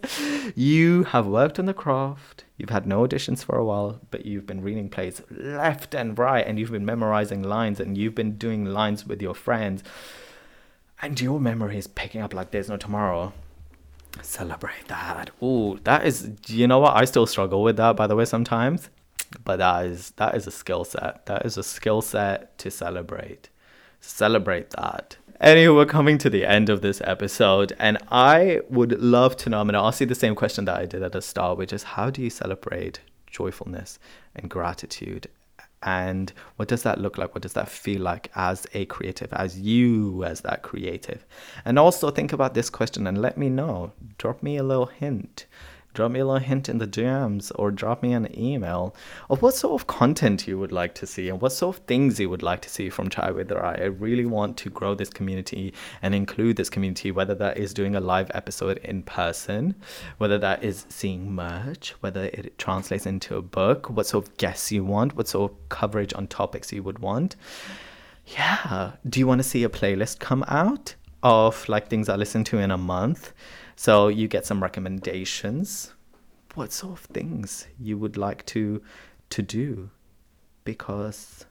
you 0.57 1.05
have 1.05 1.27
worked 1.27 1.59
on 1.59 1.67
the 1.67 1.75
craft, 1.75 2.45
you've 2.57 2.71
had 2.71 2.87
no 2.87 3.07
auditions 3.07 3.45
for 3.45 3.57
a 3.57 3.65
while, 3.65 4.01
but 4.11 4.27
you've 4.27 4.47
been 4.47 4.63
reading 4.63 4.89
plays 4.89 5.23
left 5.31 5.95
and 5.95 6.19
right, 6.19 6.47
and 6.47 6.59
you've 6.59 6.73
been 6.73 6.85
memorizing 6.85 7.43
lines, 7.43 7.79
and 7.79 7.97
you've 7.97 8.15
been 8.15 8.37
doing 8.37 8.65
lines 8.65 9.07
with 9.07 9.23
your 9.23 9.35
friends 9.35 9.83
and 11.03 11.21
your 11.21 11.41
memory 11.41 11.79
is 11.79 11.87
picking 11.87 12.21
up 12.21 12.35
like 12.35 12.51
there's 12.51 12.69
no 12.69 12.77
tomorrow? 12.77 13.33
Celebrate 14.23 14.87
that. 14.89 15.31
Ooh, 15.43 15.79
that 15.85 16.07
is 16.07 16.31
you 16.47 16.67
know 16.67 16.79
what? 16.79 16.97
I 16.97 17.05
still 17.05 17.27
struggle 17.27 17.63
with 17.63 17.77
that 17.77 17.97
by 17.97 18.07
the 18.07 18.17
way 18.17 18.25
sometimes. 18.25 18.91
But 19.43 19.57
that 19.57 19.87
is 19.87 20.11
that 20.13 20.37
is 20.37 20.47
a 20.47 20.51
skill 20.51 20.85
set. 20.85 21.27
That 21.27 21.45
is 21.45 21.57
a 21.57 21.63
skill 21.63 22.03
set 22.03 22.57
to 22.59 22.71
celebrate. 22.71 23.49
Celebrate 24.01 24.71
that. 24.71 25.17
Anyway, 25.41 25.75
we're 25.75 25.87
coming 25.87 26.17
to 26.19 26.31
the 26.31 26.47
end 26.47 26.69
of 26.69 26.81
this 26.81 27.01
episode, 27.05 27.73
and 27.79 27.99
I 28.11 28.61
would 28.71 29.01
love 29.03 29.37
to 29.39 29.51
know. 29.51 29.61
I'm 29.61 29.67
going 29.67 29.75
to 29.75 29.81
ask 29.81 30.01
you 30.01 30.07
the 30.07 30.15
same 30.15 30.35
question 30.35 30.65
that 30.67 30.79
I 30.79 30.87
did 30.87 31.03
at 31.03 31.13
the 31.13 31.21
start, 31.21 31.59
which 31.59 31.73
is 31.73 31.83
how 31.83 32.09
do 32.11 32.23
you 32.23 32.31
celebrate 32.31 33.01
joyfulness 33.27 33.99
and 34.37 34.49
gratitude 34.49 35.29
and 35.85 36.33
what 36.57 36.69
does 36.69 36.83
that 36.83 37.01
look 37.01 37.19
like? 37.19 37.35
What 37.35 37.43
does 37.43 37.53
that 37.53 37.69
feel 37.69 38.01
like 38.01 38.31
as 38.35 38.67
a 38.75 38.87
creative 38.87 39.33
as 39.33 39.59
you 39.61 40.25
as 40.25 40.41
that 40.41 40.63
creative? 40.63 41.25
And 41.65 41.79
also 41.79 42.11
think 42.11 42.33
about 42.33 42.55
this 42.55 42.71
question 42.71 43.07
and 43.07 43.21
let 43.21 43.37
me 43.37 43.49
know. 43.49 43.93
Drop 44.19 44.43
me 44.43 44.57
a 44.57 44.63
little 44.63 44.87
hint 44.87 45.47
drop 45.95 46.11
me 46.11 46.21
a 46.21 46.25
little 46.27 46.41
hint 46.41 46.69
in 46.69 46.79
the 46.79 46.87
DMs 46.87 47.51
or 47.55 47.71
drop 47.71 48.03
me 48.03 48.13
an 48.13 48.29
email 48.39 48.95
of 49.31 49.41
what 49.41 49.55
sort 49.55 49.81
of 49.81 49.87
content 49.87 50.47
you 50.47 50.59
would 50.59 50.73
like 50.73 50.95
to 50.97 51.07
see 51.07 51.29
and 51.29 51.41
what 51.41 51.53
sort 51.53 51.77
of 51.77 51.85
things 51.85 52.21
you 52.21 52.29
would 52.29 52.43
like 52.43 52.61
to 52.63 52.69
see 52.69 52.91
from 52.91 53.09
Chai 53.09 53.31
with 53.31 53.51
Rai. 53.51 53.81
I 53.81 53.85
really 53.85 54.27
want 54.27 54.57
to 54.59 54.71
grow 54.71 54.95
this 54.95 55.09
community 55.09 55.73
and 56.03 56.15
include 56.15 56.57
this 56.57 56.69
community, 56.69 57.11
whether 57.11 57.35
that 57.37 57.57
is 57.57 57.73
doing 57.73 57.95
a 57.95 58.01
live 58.01 58.31
episode 58.35 58.79
in 58.79 59.03
person, 59.05 59.75
whether 60.19 60.39
that 60.39 60.63
is 60.63 60.85
seeing 60.89 61.33
merch, 61.33 61.95
whether 62.01 62.25
it 62.25 62.59
translates 62.59 63.07
into 63.07 63.37
a 63.37 63.43
book, 63.43 63.89
what 63.89 64.07
sort 64.07 64.27
of 64.27 64.37
guests 64.37 64.73
you 64.73 64.85
want, 64.85 65.17
what 65.17 65.29
sort 65.29 65.53
of 65.53 65.69
coverage 65.69 66.13
on 66.15 66.27
topics 66.27 66.73
you 66.73 66.83
would 66.83 66.99
want. 66.99 67.37
Yeah. 68.27 68.93
Do 69.09 69.21
you 69.21 69.27
want 69.27 69.41
to 69.41 69.49
see 69.49 69.65
a 69.65 69.69
playlist 69.69 70.19
come 70.19 70.45
out 70.49 70.95
of 71.25 71.69
like 71.69 71.89
things 71.89 72.09
I 72.09 72.15
listen 72.15 72.45
to 72.45 72.59
in 72.59 72.71
a 72.71 72.79
month? 72.79 73.33
So 73.75 74.07
you 74.07 74.29
get 74.29 74.47
some 74.47 74.63
recommendations. 74.63 75.93
What 76.55 76.71
sort 76.71 76.93
of 76.93 77.07
things 77.07 77.67
you 77.81 77.99
would 77.99 78.17
like 78.17 78.47
to 78.47 78.81
to 79.31 79.43
do? 79.43 79.91
Because 80.63 81.47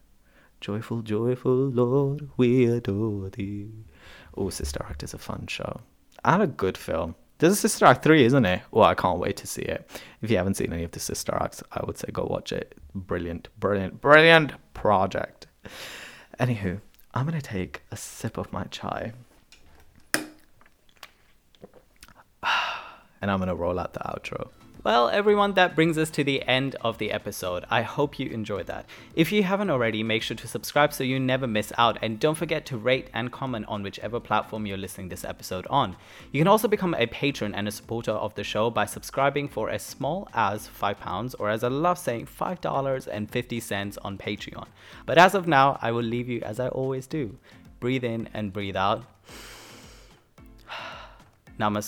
joyful, 0.61 1.01
joyful 1.01 1.51
Lord, 1.55 2.29
we 2.37 2.65
adore 2.65 3.29
thee. 3.29 3.69
Oh, 4.37 4.49
Sister 4.49 4.85
Act 4.89 5.03
is 5.03 5.13
a 5.13 5.17
fun 5.17 5.47
show 5.47 5.81
and 6.23 6.41
a 6.41 6.47
good 6.47 6.77
film. 6.77 7.15
There's 7.39 7.53
a 7.53 7.57
Sister 7.57 7.85
Act 7.85 8.03
3, 8.03 8.23
isn't 8.25 8.45
it? 8.45 8.61
Well, 8.71 8.85
I 8.85 8.95
can't 8.95 9.19
wait 9.19 9.35
to 9.37 9.47
see 9.47 9.63
it. 9.63 9.89
If 10.21 10.31
you 10.31 10.37
haven't 10.37 10.53
seen 10.53 10.71
any 10.71 10.83
of 10.83 10.91
the 10.91 10.99
Sister 10.99 11.35
Acts, 11.35 11.61
I 11.73 11.83
would 11.85 11.97
say 11.97 12.07
go 12.13 12.23
watch 12.23 12.53
it. 12.53 12.77
Brilliant, 12.95 13.49
brilliant, 13.59 13.99
brilliant 13.99 14.53
project. 14.73 15.47
Anywho, 16.39 16.79
I'm 17.13 17.27
going 17.27 17.39
to 17.39 17.45
take 17.45 17.81
a 17.91 17.97
sip 17.97 18.37
of 18.37 18.53
my 18.53 18.63
chai. 18.65 19.11
And 23.23 23.31
I'm 23.31 23.39
gonna 23.39 23.55
roll 23.55 23.79
out 23.79 23.93
the 23.93 24.01
outro. 24.01 24.49
Well, 24.83 25.07
everyone, 25.07 25.53
that 25.53 25.77
brings 25.77 25.97
us 25.97 26.09
to 26.09 26.25
the 26.25 26.43
end 26.43 26.75
of 26.81 26.97
the 26.97 27.13
episode. 27.13 27.63
I 27.69 27.83
hope 27.83 28.19
you 28.19 28.29
enjoyed 28.29 28.67
that. 28.67 28.85
If 29.15 29.31
you 29.31 29.43
haven't 29.43 29.69
already, 29.69 30.03
make 30.03 30.23
sure 30.23 30.35
to 30.35 30.45
subscribe 30.45 30.91
so 30.91 31.05
you 31.05 31.21
never 31.21 31.47
miss 31.47 31.71
out. 31.77 31.97
And 32.01 32.19
don't 32.19 32.35
forget 32.35 32.65
to 32.65 32.77
rate 32.77 33.07
and 33.13 33.31
comment 33.31 33.65
on 33.69 33.81
whichever 33.81 34.19
platform 34.19 34.65
you're 34.65 34.75
listening 34.75 35.07
this 35.07 35.23
episode 35.23 35.65
on. 35.69 35.95
You 36.33 36.41
can 36.41 36.49
also 36.49 36.67
become 36.67 36.93
a 36.95 37.07
patron 37.07 37.55
and 37.55 37.65
a 37.65 37.71
supporter 37.71 38.11
of 38.11 38.35
the 38.35 38.43
show 38.43 38.69
by 38.69 38.85
subscribing 38.85 39.47
for 39.47 39.69
as 39.69 39.83
small 39.83 40.27
as 40.33 40.67
£5 40.67 41.35
or 41.39 41.49
as 41.49 41.63
I 41.63 41.69
love 41.69 41.97
saying, 41.97 42.27
$5.50 42.27 43.97
on 44.03 44.17
Patreon. 44.17 44.67
But 45.05 45.17
as 45.17 45.33
of 45.33 45.47
now, 45.47 45.79
I 45.81 45.91
will 45.91 46.03
leave 46.03 46.27
you 46.27 46.41
as 46.41 46.59
I 46.59 46.67
always 46.67 47.07
do. 47.07 47.37
Breathe 47.79 48.03
in 48.03 48.27
and 48.33 48.51
breathe 48.51 48.75
out 48.75 49.05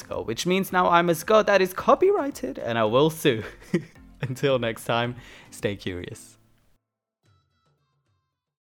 go, 0.07 0.21
which 0.21 0.45
means 0.45 0.71
now 0.71 0.89
I 0.89 1.01
must 1.01 1.25
go. 1.25 1.43
That 1.43 1.61
is 1.61 1.73
copyrighted 1.73 2.57
and 2.59 2.77
I 2.77 2.85
will 2.85 3.09
sue. 3.09 3.43
Until 4.21 4.59
next 4.59 4.85
time, 4.85 5.15
stay 5.51 5.75
curious. 5.75 6.34